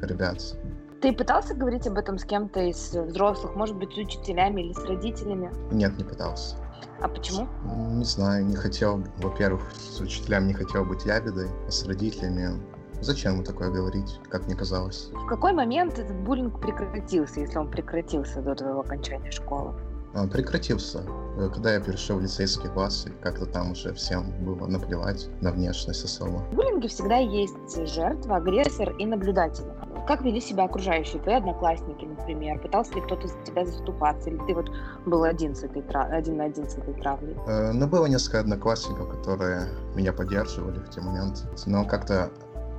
ребят. 0.00 0.56
Ты 1.02 1.12
пытался 1.12 1.54
говорить 1.54 1.84
об 1.88 1.98
этом 1.98 2.16
с 2.16 2.24
кем-то 2.24 2.60
из 2.60 2.94
взрослых, 2.94 3.56
может 3.56 3.76
быть, 3.76 3.92
с 3.92 3.98
учителями 3.98 4.60
или 4.60 4.72
с 4.72 4.84
родителями? 4.84 5.50
Нет, 5.72 5.98
не 5.98 6.04
пытался. 6.04 6.54
А 7.00 7.08
почему? 7.08 7.48
Не 7.90 8.04
знаю, 8.04 8.46
не 8.46 8.54
хотел, 8.54 9.02
во-первых, 9.16 9.62
с 9.74 10.00
учителями 10.00 10.48
не 10.48 10.54
хотел 10.54 10.84
быть 10.84 11.04
ябедой, 11.04 11.48
а 11.66 11.70
с 11.70 11.84
родителями 11.84 12.62
Зачем 13.00 13.32
ему 13.32 13.42
такое 13.42 13.68
говорить, 13.68 14.20
как 14.28 14.46
мне 14.46 14.54
казалось? 14.54 15.10
В 15.12 15.26
какой 15.26 15.52
момент 15.52 15.98
этот 15.98 16.16
буллинг 16.18 16.60
прекратился, 16.60 17.40
если 17.40 17.58
он 17.58 17.68
прекратился 17.68 18.40
до 18.40 18.54
твоего 18.54 18.78
окончания 18.78 19.32
школы? 19.32 19.74
Он 20.14 20.30
прекратился, 20.30 21.02
э, 21.36 21.48
когда 21.52 21.74
я 21.74 21.80
перешел 21.80 22.18
в 22.18 22.22
лицейский 22.22 22.68
класс, 22.68 23.06
и 23.08 23.10
как-то 23.20 23.46
там 23.46 23.72
уже 23.72 23.92
всем 23.94 24.30
было 24.44 24.68
наплевать 24.68 25.28
на 25.40 25.50
внешность 25.50 26.04
особо. 26.04 26.44
В 26.52 26.54
буллинге 26.54 26.86
всегда 26.86 27.16
есть 27.16 27.88
жертва, 27.92 28.36
агрессор 28.36 28.94
и 28.98 29.04
наблюдатель. 29.04 29.64
Как 30.06 30.22
вели 30.22 30.40
себя 30.40 30.64
окружающие, 30.64 31.22
твои 31.22 31.36
одноклассники, 31.36 32.04
например? 32.04 32.58
Пытался 32.58 32.94
ли 32.94 33.00
кто-то 33.00 33.28
за 33.28 33.34
тебя 33.44 33.64
заступаться? 33.64 34.30
Или 34.30 34.38
ты 34.46 34.54
вот 34.54 34.70
был 35.06 35.22
один, 35.22 35.54
с 35.54 35.62
этой 35.62 35.82
один 36.10 36.38
на 36.38 36.44
один 36.44 36.68
с 36.68 36.76
этой 36.76 36.94
травлей? 36.94 37.36
Э, 37.46 37.72
ну, 37.72 37.86
было 37.86 38.06
несколько 38.06 38.40
одноклассников, 38.40 39.08
которые 39.10 39.68
меня 39.94 40.12
поддерживали 40.12 40.78
в 40.80 40.90
те 40.90 41.00
моменты. 41.00 41.42
Но 41.66 41.84
как-то 41.84 42.30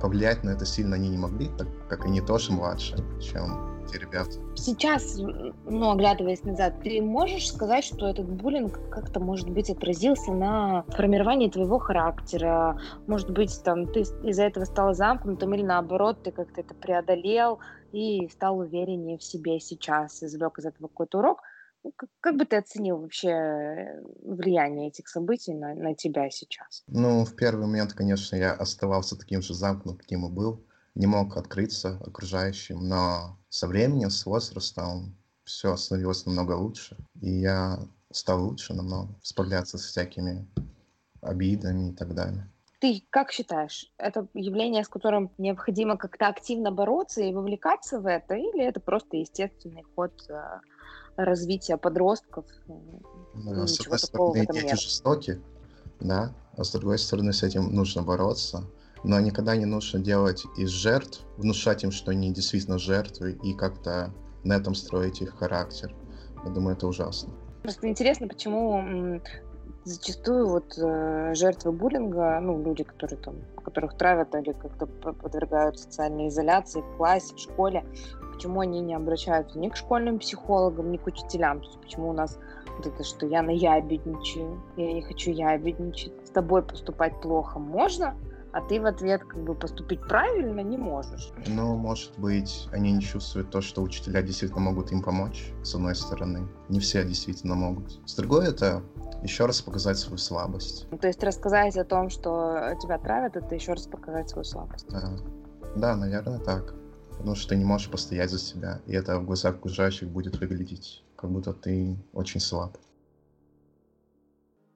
повлиять 0.02 0.44
на 0.44 0.50
это 0.50 0.66
сильно 0.66 0.96
они 0.96 1.08
не 1.08 1.16
могли, 1.16 1.48
так 1.56 1.66
как 1.88 2.04
они 2.04 2.20
тоже 2.20 2.52
младше, 2.52 2.96
чем 3.22 3.73
эти 3.84 3.96
ребята. 3.96 4.32
Сейчас, 4.56 5.16
ну, 5.16 5.90
оглядываясь 5.90 6.42
назад, 6.44 6.82
ты 6.82 7.00
можешь 7.02 7.48
сказать, 7.48 7.84
что 7.84 8.06
этот 8.06 8.28
буллинг 8.28 8.80
как-то, 8.90 9.20
может 9.20 9.48
быть, 9.50 9.70
отразился 9.70 10.32
на 10.32 10.84
формировании 10.88 11.50
твоего 11.50 11.78
характера? 11.78 12.78
Может 13.06 13.30
быть, 13.30 13.62
там, 13.62 13.86
ты 13.86 14.00
из-за 14.00 14.44
этого 14.44 14.64
стал 14.64 14.94
замкнутым 14.94 15.54
или 15.54 15.62
наоборот, 15.62 16.22
ты 16.22 16.30
как-то 16.30 16.60
это 16.60 16.74
преодолел 16.74 17.60
и 17.92 18.28
стал 18.28 18.58
увереннее 18.58 19.18
в 19.18 19.22
себе 19.22 19.60
сейчас, 19.60 20.22
извлек 20.22 20.58
из 20.58 20.66
этого 20.66 20.88
какой-то 20.88 21.18
урок? 21.18 21.40
Ну, 21.84 21.92
как, 21.94 22.08
как 22.20 22.36
бы 22.36 22.46
ты 22.46 22.56
оценил 22.56 22.98
вообще 22.98 24.00
влияние 24.22 24.88
этих 24.88 25.06
событий 25.06 25.52
на, 25.52 25.74
на 25.74 25.94
тебя 25.94 26.30
сейчас? 26.30 26.82
Ну, 26.86 27.26
в 27.26 27.36
первый 27.36 27.66
момент, 27.66 27.92
конечно, 27.92 28.36
я 28.36 28.52
оставался 28.52 29.18
таким 29.18 29.42
же 29.42 29.52
замкнутым, 29.52 29.98
каким 29.98 30.26
и 30.26 30.30
был 30.30 30.64
не 30.94 31.06
мог 31.06 31.36
открыться 31.36 32.00
окружающим, 32.04 32.88
но 32.88 33.36
со 33.48 33.66
временем, 33.66 34.10
с 34.10 34.26
возрастом 34.26 35.16
все 35.44 35.76
становилось 35.76 36.26
намного 36.26 36.52
лучше, 36.52 36.96
и 37.20 37.30
я 37.30 37.78
стал 38.10 38.44
лучше 38.44 38.74
намного 38.74 39.14
справляться 39.22 39.76
с 39.76 39.82
всякими 39.82 40.46
обидами 41.20 41.90
и 41.90 41.92
так 41.92 42.14
далее. 42.14 42.48
Ты 42.80 43.02
как 43.10 43.32
считаешь, 43.32 43.90
это 43.96 44.28
явление, 44.34 44.84
с 44.84 44.88
которым 44.88 45.30
необходимо 45.38 45.96
как-то 45.96 46.28
активно 46.28 46.70
бороться 46.70 47.22
и 47.22 47.32
вовлекаться 47.32 47.98
в 47.98 48.06
это, 48.06 48.34
или 48.34 48.62
это 48.62 48.78
просто 48.78 49.16
естественный 49.16 49.84
ход 49.94 50.12
э, 50.28 50.60
развития 51.16 51.76
подростков? 51.76 52.44
Ну, 53.34 53.66
с 53.66 53.80
одной 53.80 53.98
стороны, 53.98 54.46
дети 54.46 54.64
нет. 54.64 54.78
жестоки, 54.80 55.40
да, 56.00 56.34
а 56.56 56.64
с 56.64 56.72
другой 56.72 56.98
стороны, 56.98 57.32
с 57.32 57.42
этим 57.42 57.74
нужно 57.74 58.02
бороться 58.02 58.64
но 59.04 59.20
никогда 59.20 59.56
не 59.56 59.66
нужно 59.66 60.00
делать 60.00 60.44
из 60.56 60.70
жертв, 60.70 61.24
внушать 61.36 61.84
им, 61.84 61.92
что 61.92 62.10
они 62.10 62.32
действительно 62.32 62.78
жертвы, 62.78 63.38
и 63.42 63.54
как-то 63.54 64.12
на 64.42 64.54
этом 64.54 64.74
строить 64.74 65.20
их 65.20 65.38
характер. 65.38 65.94
Я 66.44 66.50
думаю, 66.50 66.76
это 66.76 66.86
ужасно. 66.86 67.32
Просто 67.62 67.88
интересно, 67.88 68.28
почему 68.28 69.20
зачастую 69.84 70.48
вот 70.48 70.78
э, 70.78 71.34
жертвы 71.34 71.72
буллинга, 71.72 72.40
ну, 72.40 72.62
люди, 72.62 72.84
которые 72.84 73.18
там, 73.18 73.36
которых 73.62 73.96
травят 73.96 74.34
или 74.34 74.52
как-то 74.52 74.86
подвергают 74.86 75.78
социальной 75.78 76.28
изоляции 76.28 76.80
в 76.80 76.96
классе, 76.96 77.34
в 77.34 77.38
школе, 77.38 77.84
почему 78.32 78.60
они 78.60 78.80
не 78.80 78.94
обращаются 78.94 79.58
ни 79.58 79.68
к 79.68 79.76
школьным 79.76 80.18
психологам, 80.18 80.90
ни 80.90 80.96
к 80.96 81.06
учителям, 81.06 81.60
то 81.60 81.66
есть 81.66 81.80
почему 81.80 82.10
у 82.10 82.12
нас 82.12 82.38
вот 82.76 82.86
это, 82.86 83.04
что 83.04 83.26
я 83.26 83.42
наябедничаю, 83.42 84.60
я 84.76 84.92
не 84.92 85.02
хочу 85.02 85.30
ябедничать, 85.30 86.12
с 86.26 86.30
тобой 86.30 86.62
поступать 86.62 87.20
плохо 87.20 87.58
можно, 87.58 88.14
а 88.54 88.60
ты 88.60 88.80
в 88.80 88.86
ответ 88.86 89.24
как 89.24 89.42
бы 89.42 89.54
поступить 89.56 90.00
правильно 90.06 90.60
не 90.60 90.78
можешь. 90.78 91.32
Ну, 91.48 91.76
может 91.76 92.16
быть, 92.18 92.68
они 92.70 92.92
не 92.92 93.00
чувствуют 93.00 93.50
то, 93.50 93.60
что 93.60 93.82
учителя 93.82 94.22
действительно 94.22 94.60
могут 94.60 94.92
им 94.92 95.02
помочь, 95.02 95.52
с 95.64 95.74
одной 95.74 95.96
стороны. 95.96 96.46
Не 96.68 96.78
все 96.78 97.04
действительно 97.04 97.56
могут. 97.56 98.00
С 98.08 98.14
другой, 98.14 98.46
это 98.46 98.80
еще 99.24 99.46
раз 99.46 99.60
показать 99.60 99.98
свою 99.98 100.18
слабость. 100.18 100.88
То 101.00 101.08
есть 101.08 101.22
рассказать 101.24 101.76
о 101.76 101.84
том, 101.84 102.10
что 102.10 102.76
тебя 102.80 102.98
травят, 102.98 103.34
это 103.34 103.52
еще 103.56 103.72
раз 103.72 103.88
показать 103.88 104.30
свою 104.30 104.44
слабость. 104.44 104.86
Да, 104.88 105.18
да 105.74 105.96
наверное, 105.96 106.38
так. 106.38 106.74
Потому 107.18 107.34
что 107.34 107.48
ты 107.48 107.56
не 107.56 107.64
можешь 107.64 107.90
постоять 107.90 108.30
за 108.30 108.38
себя, 108.38 108.80
и 108.86 108.94
это 108.94 109.18
в 109.18 109.24
глазах 109.24 109.56
окружающих 109.56 110.08
будет 110.08 110.38
выглядеть, 110.38 111.02
как 111.16 111.30
будто 111.30 111.52
ты 111.52 111.96
очень 112.12 112.40
слаб. 112.40 112.76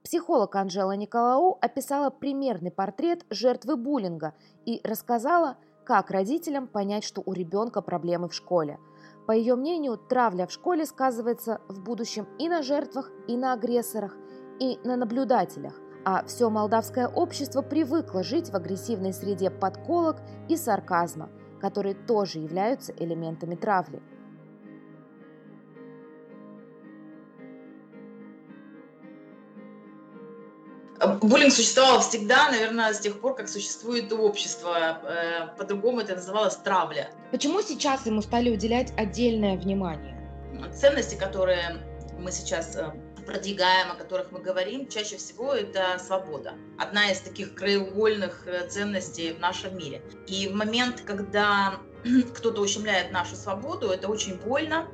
Психолог 0.09 0.57
Анжела 0.57 0.97
Николау 0.97 1.59
описала 1.61 2.09
примерный 2.09 2.71
портрет 2.71 3.27
жертвы 3.29 3.77
буллинга 3.77 4.33
и 4.65 4.81
рассказала, 4.83 5.59
как 5.85 6.11
родителям 6.11 6.67
понять, 6.67 7.05
что 7.05 7.23
у 7.27 7.35
ребенка 7.35 7.83
проблемы 7.83 8.31
в 8.31 8.35
школе. 8.35 8.79
По 9.27 9.33
ее 9.33 9.55
мнению, 9.55 9.99
травля 9.99 10.47
в 10.47 10.51
школе 10.51 10.87
сказывается 10.87 11.61
в 11.69 11.83
будущем 11.83 12.27
и 12.39 12.49
на 12.49 12.63
жертвах, 12.63 13.11
и 13.27 13.37
на 13.37 13.53
агрессорах, 13.53 14.17
и 14.59 14.79
на 14.83 14.97
наблюдателях. 14.97 15.79
А 16.07 16.25
все 16.25 16.49
молдавское 16.49 17.07
общество 17.07 17.61
привыкло 17.61 18.23
жить 18.23 18.49
в 18.49 18.57
агрессивной 18.57 19.13
среде 19.13 19.51
подколок 19.51 20.23
и 20.49 20.57
сарказма, 20.57 21.29
которые 21.61 21.95
тоже 21.95 22.39
являются 22.39 22.95
элементами 22.95 23.57
травли. 23.57 24.03
Буллинг 31.07 31.53
существовал 31.53 32.01
всегда, 32.01 32.51
наверное, 32.51 32.93
с 32.93 33.01
тех 33.01 33.21
пор, 33.21 33.35
как 33.37 33.49
существует 33.49 34.13
общество. 34.13 35.01
Э, 35.05 35.57
по-другому 35.57 36.01
это 36.01 36.17
называлось 36.17 36.57
травля. 36.57 37.11
Почему 37.31 37.63
сейчас 37.63 38.07
ему 38.07 38.21
стали 38.21 38.51
уделять 38.51 38.93
отдельное 38.97 39.57
внимание? 39.57 40.17
Ценности, 40.75 41.15
которые 41.15 41.79
мы 42.19 42.33
сейчас 42.33 42.75
э, 42.75 42.93
продвигаем, 43.27 43.93
о 43.93 43.95
которых 43.95 44.33
мы 44.33 44.41
говорим, 44.41 44.89
чаще 44.89 45.19
всего 45.19 45.55
это 45.55 45.99
свобода. 46.05 46.55
Одна 46.79 47.11
из 47.11 47.21
таких 47.21 47.55
краеугольных 47.55 48.47
э, 48.47 48.67
ценностей 48.69 49.35
в 49.35 49.39
нашем 49.39 49.79
мире. 49.79 50.03
И 50.27 50.49
в 50.49 50.55
момент, 50.55 51.03
когда 51.03 51.75
кто-то 52.35 52.61
ущемляет 52.61 53.13
нашу 53.13 53.37
свободу, 53.37 53.91
это 53.91 54.09
очень 54.09 54.37
больно, 54.37 54.89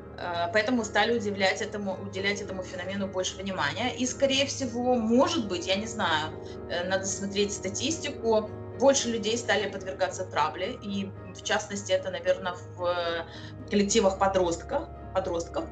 поэтому 0.52 0.84
стали 0.84 1.16
удивлять 1.16 1.60
этому, 1.62 1.94
уделять 2.02 2.40
этому 2.40 2.62
феномену 2.62 3.08
больше 3.08 3.36
внимания. 3.36 3.94
И, 3.96 4.06
скорее 4.06 4.46
всего, 4.46 4.94
может 4.94 5.48
быть, 5.48 5.66
я 5.66 5.76
не 5.76 5.86
знаю, 5.86 6.32
э, 6.70 6.88
надо 6.88 7.04
смотреть 7.06 7.52
статистику, 7.52 8.48
больше 8.78 9.08
людей 9.08 9.38
стали 9.38 9.70
подвергаться 9.70 10.24
травле, 10.24 10.74
и 10.82 11.10
в 11.34 11.42
частности 11.42 11.92
это, 11.92 12.10
наверное, 12.10 12.54
в 12.76 13.26
коллективах 13.70 14.18
подростков, 14.18 14.88
подростков. 15.14 15.64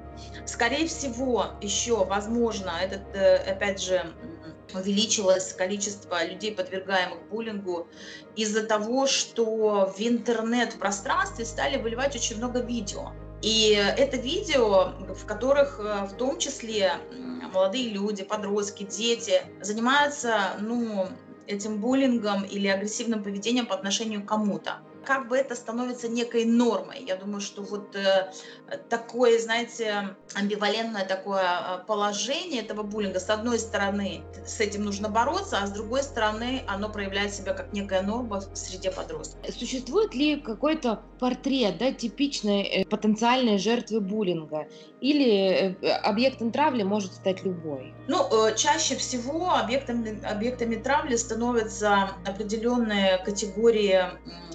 Скорее 0.46 0.86
всего, 0.86 1.46
еще, 1.60 2.04
возможно, 2.04 2.72
этот, 2.80 3.02
э, 3.14 3.36
опять 3.36 3.82
же, 3.82 4.12
увеличилось 4.74 5.52
количество 5.52 6.24
людей, 6.24 6.54
подвергаемых 6.54 7.28
буллингу, 7.28 7.88
из-за 8.36 8.64
того, 8.64 9.06
что 9.06 9.92
в 9.96 10.00
интернет-пространстве 10.00 11.44
стали 11.44 11.76
выливать 11.76 12.14
очень 12.16 12.36
много 12.38 12.60
видео. 12.60 13.12
И 13.42 13.70
это 13.70 14.16
видео, 14.16 14.92
в 15.14 15.26
которых 15.26 15.80
э, 15.80 16.06
в 16.06 16.16
том 16.16 16.38
числе 16.38 16.92
молодые 17.52 17.88
люди, 17.88 18.22
подростки, 18.22 18.84
дети 18.84 19.42
занимаются 19.60 20.52
ну, 20.60 21.08
этим 21.46 21.78
буллингом 21.80 22.44
или 22.44 22.68
агрессивным 22.68 23.22
поведением 23.22 23.66
по 23.66 23.74
отношению 23.74 24.22
к 24.22 24.26
кому-то. 24.26 24.78
Как 25.04 25.28
бы 25.28 25.36
это 25.36 25.54
становится 25.54 26.08
некой 26.08 26.44
нормой. 26.44 27.04
Я 27.06 27.16
думаю, 27.16 27.40
что 27.40 27.62
вот 27.62 27.94
э, 27.96 28.32
такое, 28.88 29.38
знаете, 29.38 30.16
амбивалентное 30.34 31.04
такое 31.04 31.42
э, 31.42 31.84
положение 31.86 32.62
этого 32.62 32.82
буллинга, 32.82 33.20
с 33.20 33.30
одной 33.30 33.58
стороны, 33.58 34.22
с 34.46 34.60
этим 34.60 34.84
нужно 34.84 35.08
бороться, 35.08 35.58
а 35.62 35.66
с 35.66 35.70
другой 35.70 36.02
стороны, 36.02 36.62
оно 36.66 36.88
проявляет 36.88 37.34
себя 37.34 37.54
как 37.54 37.72
некая 37.72 38.02
норма 38.02 38.40
в 38.40 38.56
среде 38.56 38.90
подростков. 38.90 39.54
Существует 39.54 40.14
ли 40.14 40.36
какой-то 40.36 41.02
портрет, 41.18 41.78
да, 41.78 41.92
типичной 41.92 42.62
э, 42.62 42.84
потенциальной 42.84 43.58
жертвы 43.58 44.00
буллинга? 44.00 44.68
Или 45.00 45.76
объектом 46.04 46.52
травли 46.52 46.84
может 46.84 47.12
стать 47.12 47.42
любой? 47.42 47.92
Ну, 48.06 48.28
чаще 48.56 48.94
всего 48.96 49.50
объектами, 49.54 50.24
объектами 50.24 50.76
травли 50.76 51.16
становятся 51.16 52.10
определенные 52.24 53.18
категории 53.18 54.00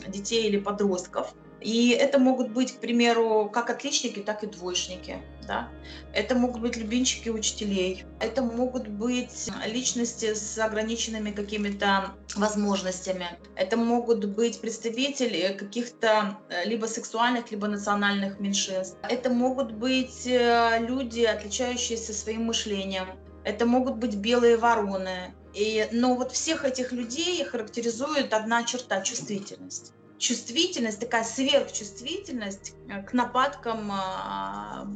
детей 0.07 0.47
или 0.47 0.57
подростков. 0.57 1.33
И 1.61 1.89
это 1.89 2.19
могут 2.19 2.51
быть, 2.51 2.73
к 2.73 2.79
примеру, 2.79 3.49
как 3.51 3.69
отличники, 3.69 4.19
так 4.19 4.43
и 4.43 4.47
двоечники. 4.47 5.17
Да? 5.47 5.69
Это 6.13 6.35
могут 6.35 6.61
быть 6.61 6.77
любимчики 6.77 7.29
учителей. 7.29 8.05
Это 8.19 8.41
могут 8.41 8.87
быть 8.87 9.49
личности 9.65 10.33
с 10.33 10.57
ограниченными 10.59 11.31
какими-то 11.31 12.11
возможностями. 12.35 13.27
Это 13.55 13.75
могут 13.75 14.25
быть 14.25 14.61
представители 14.61 15.55
каких-то 15.57 16.37
э, 16.49 16.65
либо 16.65 16.85
сексуальных, 16.85 17.49
либо 17.51 17.67
национальных 17.67 18.39
меньшинств. 18.39 18.97
Это 19.03 19.29
могут 19.29 19.71
быть 19.71 20.27
э, 20.27 20.77
люди, 20.79 21.21
отличающиеся 21.21 22.13
своим 22.13 22.45
мышлением. 22.45 23.07
Это 23.45 23.65
могут 23.65 23.95
быть 23.95 24.15
белые 24.15 24.57
вороны. 24.57 25.33
И, 25.53 25.87
но 25.91 26.13
вот 26.15 26.33
всех 26.33 26.65
этих 26.65 26.91
людей 26.91 27.43
характеризует 27.45 28.33
одна 28.33 28.63
черта– 28.63 29.01
чувствительность 29.03 29.93
чувствительность, 30.17 30.99
такая 30.99 31.23
сверхчувствительность 31.23 32.73
э, 32.89 33.03
к 33.03 33.13
нападкам 33.13 33.89
а, 33.91 34.87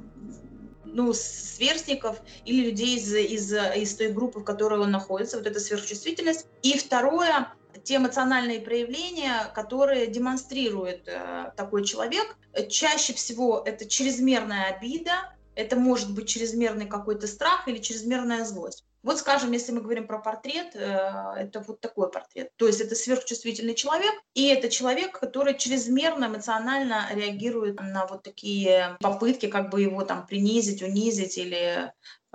ну, 0.85 1.13
сверстников 1.13 2.21
или 2.45 2.65
людей 2.65 2.97
из, 2.97 3.13
из, 3.13 3.53
из 3.53 3.95
той 3.95 4.09
группы, 4.09 4.39
в 4.39 4.43
которой 4.43 4.79
он 4.79 4.91
находится, 4.91 5.37
вот 5.37 5.47
эта 5.47 5.59
сверхчувствительность. 5.59 6.47
И 6.63 6.77
второе, 6.77 7.53
те 7.83 7.97
эмоциональные 7.97 8.59
проявления, 8.59 9.51
которые 9.55 10.07
демонстрирует 10.07 11.07
э, 11.07 11.51
такой 11.55 11.85
человек. 11.85 12.35
Чаще 12.69 13.13
всего 13.13 13.61
это 13.65 13.85
чрезмерная 13.85 14.75
обида, 14.75 15.33
это 15.55 15.75
может 15.75 16.13
быть 16.13 16.27
чрезмерный 16.27 16.85
какой-то 16.87 17.27
страх 17.27 17.67
или 17.67 17.77
чрезмерная 17.77 18.45
злость. 18.45 18.85
Вот, 19.03 19.17
скажем, 19.17 19.51
если 19.51 19.71
мы 19.71 19.81
говорим 19.81 20.05
про 20.05 20.19
портрет, 20.19 20.75
э, 20.75 21.33
это 21.37 21.63
вот 21.67 21.81
такой 21.81 22.11
портрет. 22.11 22.51
То 22.55 22.67
есть 22.67 22.81
это 22.81 22.95
сверхчувствительный 22.95 23.73
человек, 23.73 24.13
и 24.35 24.47
это 24.47 24.69
человек, 24.69 25.19
который 25.19 25.57
чрезмерно 25.57 26.25
эмоционально 26.25 27.07
реагирует 27.13 27.79
на 27.79 28.05
вот 28.05 28.23
такие 28.23 28.97
попытки 28.99 29.47
как 29.47 29.71
бы 29.71 29.81
его 29.81 30.03
там 30.03 30.27
принизить, 30.27 30.83
унизить 30.83 31.37
или 31.37 31.91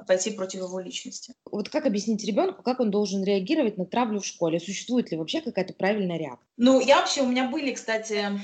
пойти 0.07 0.31
против 0.31 0.61
его 0.61 0.81
личности. 0.81 1.35
Вот 1.51 1.69
как 1.69 1.87
объяснить 1.87 2.25
ребенку, 2.25 2.63
как 2.63 2.81
он 2.81 2.91
должен 2.91 3.25
реагировать 3.25 3.79
на 3.79 3.87
травлю 3.87 4.21
в 4.21 4.27
школе? 4.27 4.61
Существует 4.61 5.11
ли 5.11 5.17
вообще 5.17 5.41
какая-то 5.41 5.73
правильная 5.75 6.19
реакция? 6.19 6.47
Ну, 6.57 6.81
я 6.81 6.99
вообще, 6.99 7.23
у 7.23 7.27
меня 7.27 7.49
были, 7.49 7.73
кстати, 7.73 8.39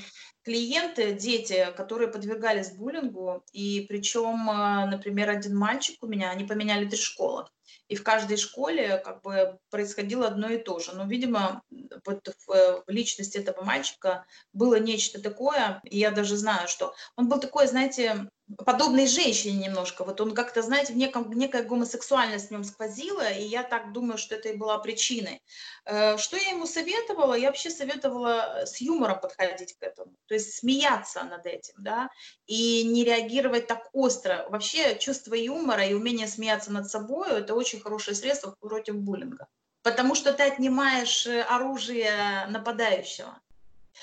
клиенты, 0.44 1.12
дети, 1.12 1.68
которые 1.76 2.08
подвергались 2.08 2.72
буллингу, 2.72 3.44
и 3.52 3.84
причем, 3.88 4.48
э, 4.48 4.86
например, 4.86 5.28
один 5.30 5.56
мальчик 5.56 6.02
у 6.02 6.06
меня, 6.06 6.30
они 6.30 6.44
поменяли 6.44 6.88
три 6.88 6.98
школы 6.98 7.46
и 7.88 7.96
в 7.96 8.02
каждой 8.02 8.36
школе 8.36 8.98
как 8.98 9.22
бы 9.22 9.58
происходило 9.70 10.26
одно 10.26 10.48
и 10.48 10.58
то 10.58 10.78
же. 10.78 10.92
Но, 10.94 11.06
видимо, 11.06 11.62
вот 12.06 12.28
в, 12.46 12.84
в 12.86 12.88
личности 12.88 13.38
этого 13.38 13.62
мальчика 13.62 14.26
было 14.52 14.78
нечто 14.78 15.20
такое, 15.20 15.80
и 15.84 15.98
я 15.98 16.10
даже 16.10 16.36
знаю, 16.36 16.68
что 16.68 16.94
он 17.16 17.28
был 17.28 17.38
такой, 17.38 17.66
знаете, 17.66 18.28
подобной 18.56 19.06
женщине 19.06 19.66
немножко. 19.66 20.04
Вот 20.04 20.20
он 20.20 20.34
как-то, 20.34 20.62
знаете, 20.62 20.92
в 20.92 20.96
неком, 20.96 21.30
некая 21.32 21.62
гомосексуальность 21.62 22.48
в 22.48 22.50
нем 22.50 22.64
сквозила, 22.64 23.30
и 23.30 23.42
я 23.42 23.62
так 23.62 23.92
думаю, 23.92 24.18
что 24.18 24.34
это 24.34 24.48
и 24.48 24.56
была 24.56 24.78
причиной. 24.78 25.42
Э, 25.84 26.16
что 26.18 26.36
я 26.36 26.50
ему 26.50 26.66
советовала? 26.66 27.34
Я 27.34 27.48
вообще 27.48 27.70
советовала 27.70 28.64
с 28.64 28.80
юмором 28.80 29.20
подходить 29.20 29.76
к 29.78 29.82
этому, 29.82 30.12
то 30.26 30.34
есть 30.34 30.54
смеяться 30.54 31.22
над 31.24 31.46
этим, 31.46 31.74
да, 31.78 32.10
и 32.46 32.84
не 32.84 33.04
реагировать 33.04 33.66
так 33.66 33.88
остро. 33.92 34.46
Вообще 34.48 34.98
чувство 34.98 35.34
юмора 35.34 35.84
и 35.84 35.94
умение 35.94 36.26
смеяться 36.26 36.72
над 36.72 36.90
собой– 36.90 37.30
это 37.30 37.54
очень 37.54 37.80
хорошее 37.80 38.16
средство 38.16 38.56
против 38.60 38.96
буллинга. 38.96 39.46
Потому 39.82 40.14
что 40.14 40.32
ты 40.32 40.44
отнимаешь 40.44 41.26
э, 41.26 41.42
оружие 41.42 42.46
нападающего. 42.48 43.40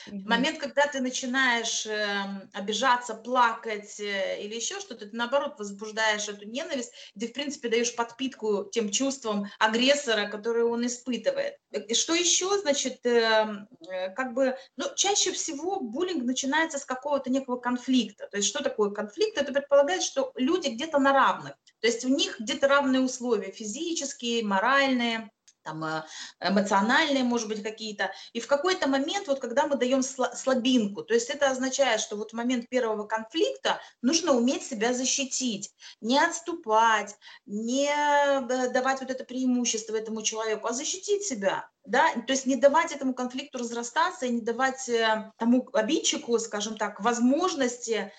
В 0.07 0.27
момент, 0.27 0.59
когда 0.59 0.87
ты 0.87 0.99
начинаешь 0.99 1.85
э, 1.85 2.47
обижаться, 2.53 3.15
плакать 3.15 3.99
э, 3.99 4.41
или 4.41 4.55
еще 4.55 4.79
что-то, 4.79 5.07
ты 5.07 5.15
наоборот 5.15 5.55
возбуждаешь 5.57 6.27
эту 6.27 6.47
ненависть, 6.47 6.93
ты, 7.19 7.27
в 7.27 7.33
принципе, 7.33 7.69
даешь 7.69 7.95
подпитку 7.95 8.69
тем 8.71 8.91
чувствам 8.91 9.47
агрессора, 9.59 10.27
которые 10.27 10.65
он 10.65 10.85
испытывает. 10.85 11.55
Что 11.93 12.13
еще, 12.13 12.59
значит, 12.59 13.05
э, 13.05 13.65
э, 13.89 14.09
как 14.11 14.33
бы, 14.33 14.57
ну, 14.77 14.85
чаще 14.95 15.31
всего 15.31 15.79
буллинг 15.79 16.23
начинается 16.23 16.79
с 16.79 16.85
какого-то 16.85 17.29
некого 17.29 17.57
конфликта. 17.57 18.27
То 18.27 18.37
есть 18.37 18.49
что 18.49 18.63
такое 18.63 18.91
конфликт? 18.91 19.37
Это 19.37 19.51
предполагает, 19.53 20.03
что 20.03 20.31
люди 20.35 20.69
где-то 20.69 20.99
на 20.99 21.13
равных. 21.13 21.53
То 21.79 21.87
есть 21.87 22.05
у 22.05 22.09
них 22.09 22.39
где-то 22.39 22.67
равные 22.67 23.01
условия 23.01 23.51
физические, 23.51 24.43
моральные 24.43 25.31
там, 25.63 25.83
э, 25.83 26.03
эмоциональные, 26.39 27.23
может 27.23 27.47
быть, 27.47 27.63
какие-то. 27.63 28.11
И 28.33 28.39
в 28.39 28.47
какой-то 28.47 28.87
момент, 28.87 29.27
вот 29.27 29.39
когда 29.39 29.67
мы 29.67 29.75
даем 29.75 30.01
слабинку, 30.03 31.03
то 31.03 31.13
есть 31.13 31.29
это 31.29 31.49
означает, 31.49 32.01
что 32.01 32.15
вот 32.15 32.31
в 32.31 32.35
момент 32.35 32.69
первого 32.69 33.05
конфликта 33.05 33.79
нужно 34.01 34.33
уметь 34.33 34.63
себя 34.63 34.93
защитить, 34.93 35.73
не 36.01 36.17
отступать, 36.19 37.15
не 37.45 37.89
э, 37.89 38.69
давать 38.69 39.01
вот 39.01 39.09
это 39.09 39.23
преимущество 39.23 39.95
этому 39.95 40.21
человеку, 40.21 40.67
а 40.67 40.73
защитить 40.73 41.23
себя 41.23 41.69
да, 41.89 42.13
то 42.13 42.33
есть 42.33 42.45
не 42.45 42.55
давать 42.55 42.91
этому 42.91 43.13
конфликту 43.13 43.57
разрастаться 43.57 44.27
и 44.27 44.29
не 44.29 44.41
давать 44.41 44.87
э, 44.87 45.31
тому 45.37 45.67
обидчику, 45.73 46.37
скажем 46.37 46.77
так, 46.77 46.99
возможности 46.99 48.11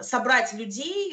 собрать 0.00 0.52
людей, 0.52 1.12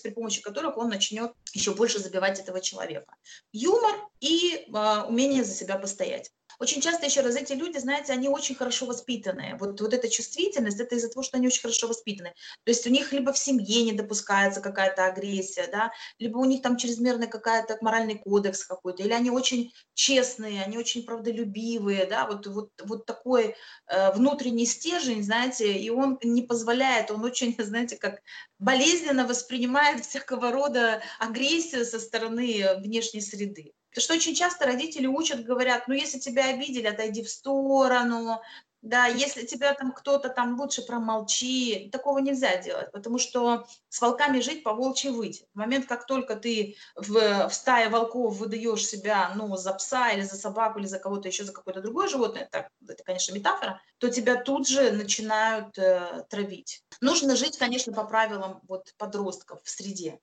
при 0.00 0.10
помощи 0.10 0.40
которых 0.40 0.78
он 0.78 0.88
начнет 0.88 1.32
еще 1.52 1.74
больше 1.74 1.98
забивать 1.98 2.40
этого 2.40 2.60
человека. 2.60 3.14
Юмор 3.52 3.94
и 4.20 4.66
умение 5.08 5.44
за 5.44 5.52
себя 5.52 5.76
постоять. 5.76 6.30
Очень 6.60 6.82
часто, 6.82 7.06
еще 7.06 7.22
раз, 7.22 7.36
эти 7.36 7.54
люди, 7.54 7.78
знаете, 7.78 8.12
они 8.12 8.28
очень 8.28 8.54
хорошо 8.54 8.84
воспитанные. 8.84 9.56
Вот, 9.58 9.80
вот 9.80 9.94
эта 9.94 10.10
чувствительность, 10.10 10.78
это 10.78 10.94
из-за 10.94 11.08
того, 11.08 11.22
что 11.22 11.38
они 11.38 11.46
очень 11.46 11.62
хорошо 11.62 11.88
воспитаны. 11.88 12.34
То 12.64 12.70
есть 12.70 12.86
у 12.86 12.90
них 12.90 13.12
либо 13.12 13.32
в 13.32 13.38
семье 13.38 13.82
не 13.82 13.92
допускается 13.92 14.60
какая-то 14.60 15.06
агрессия, 15.06 15.66
да, 15.72 15.90
либо 16.18 16.36
у 16.36 16.44
них 16.44 16.60
там 16.60 16.76
чрезмерный 16.76 17.28
какая-то 17.28 17.78
моральный 17.80 18.18
кодекс 18.18 18.66
какой-то, 18.66 19.02
или 19.02 19.14
они 19.14 19.30
очень 19.30 19.72
честные, 19.94 20.62
они 20.62 20.76
очень 20.76 21.06
правдолюбивые, 21.06 22.04
да, 22.04 22.26
вот, 22.26 22.46
вот, 22.46 22.70
вот 22.84 23.06
такой 23.06 23.56
э, 23.86 24.12
внутренний 24.12 24.66
стержень, 24.66 25.24
знаете, 25.24 25.72
и 25.72 25.88
он 25.88 26.18
не 26.22 26.42
позволяет, 26.42 27.10
он 27.10 27.24
очень, 27.24 27.56
знаете, 27.58 27.96
как 27.96 28.20
болезненно 28.58 29.26
воспринимает 29.26 30.04
всякого 30.04 30.52
рода 30.52 31.00
агрессию 31.20 31.86
со 31.86 31.98
стороны 31.98 32.76
внешней 32.82 33.22
среды. 33.22 33.72
Потому 33.90 34.02
что 34.04 34.14
очень 34.14 34.34
часто 34.34 34.66
родители 34.66 35.06
учат, 35.06 35.44
говорят, 35.44 35.88
ну 35.88 35.94
если 35.94 36.18
тебя 36.18 36.48
обидели, 36.48 36.86
отойди 36.86 37.22
в 37.22 37.30
сторону, 37.30 38.40
да, 38.82 39.06
если 39.06 39.44
тебя 39.44 39.74
там 39.74 39.92
кто-то 39.92 40.30
там 40.30 40.58
лучше 40.58 40.82
промолчи, 40.82 41.90
такого 41.92 42.18
нельзя 42.18 42.56
делать, 42.56 42.90
потому 42.92 43.18
что 43.18 43.66
с 43.90 44.00
волками 44.00 44.40
жить, 44.40 44.62
по 44.62 44.72
волчьи 44.72 45.10
выть. 45.10 45.44
В 45.52 45.58
момент, 45.58 45.86
как 45.86 46.06
только 46.06 46.34
ты 46.36 46.76
в, 46.96 47.48
в 47.48 47.52
стае 47.52 47.90
волков 47.90 48.36
выдаешь 48.36 48.86
себя, 48.86 49.32
ну, 49.34 49.54
за 49.56 49.74
пса 49.74 50.12
или 50.12 50.22
за 50.22 50.36
собаку, 50.36 50.78
или 50.78 50.86
за 50.86 50.98
кого-то 50.98 51.28
еще, 51.28 51.44
за 51.44 51.52
какое-то 51.52 51.82
другое 51.82 52.08
животное, 52.08 52.48
так, 52.50 52.70
это, 52.88 53.02
конечно, 53.04 53.34
метафора, 53.34 53.82
то 53.98 54.08
тебя 54.08 54.36
тут 54.36 54.66
же 54.66 54.92
начинают 54.92 55.76
э, 55.76 56.24
травить. 56.30 56.82
Нужно 57.02 57.36
жить, 57.36 57.58
конечно, 57.58 57.92
по 57.92 58.04
правилам 58.04 58.62
вот 58.66 58.94
подростков 58.96 59.60
в 59.62 59.68
среде. 59.68 60.20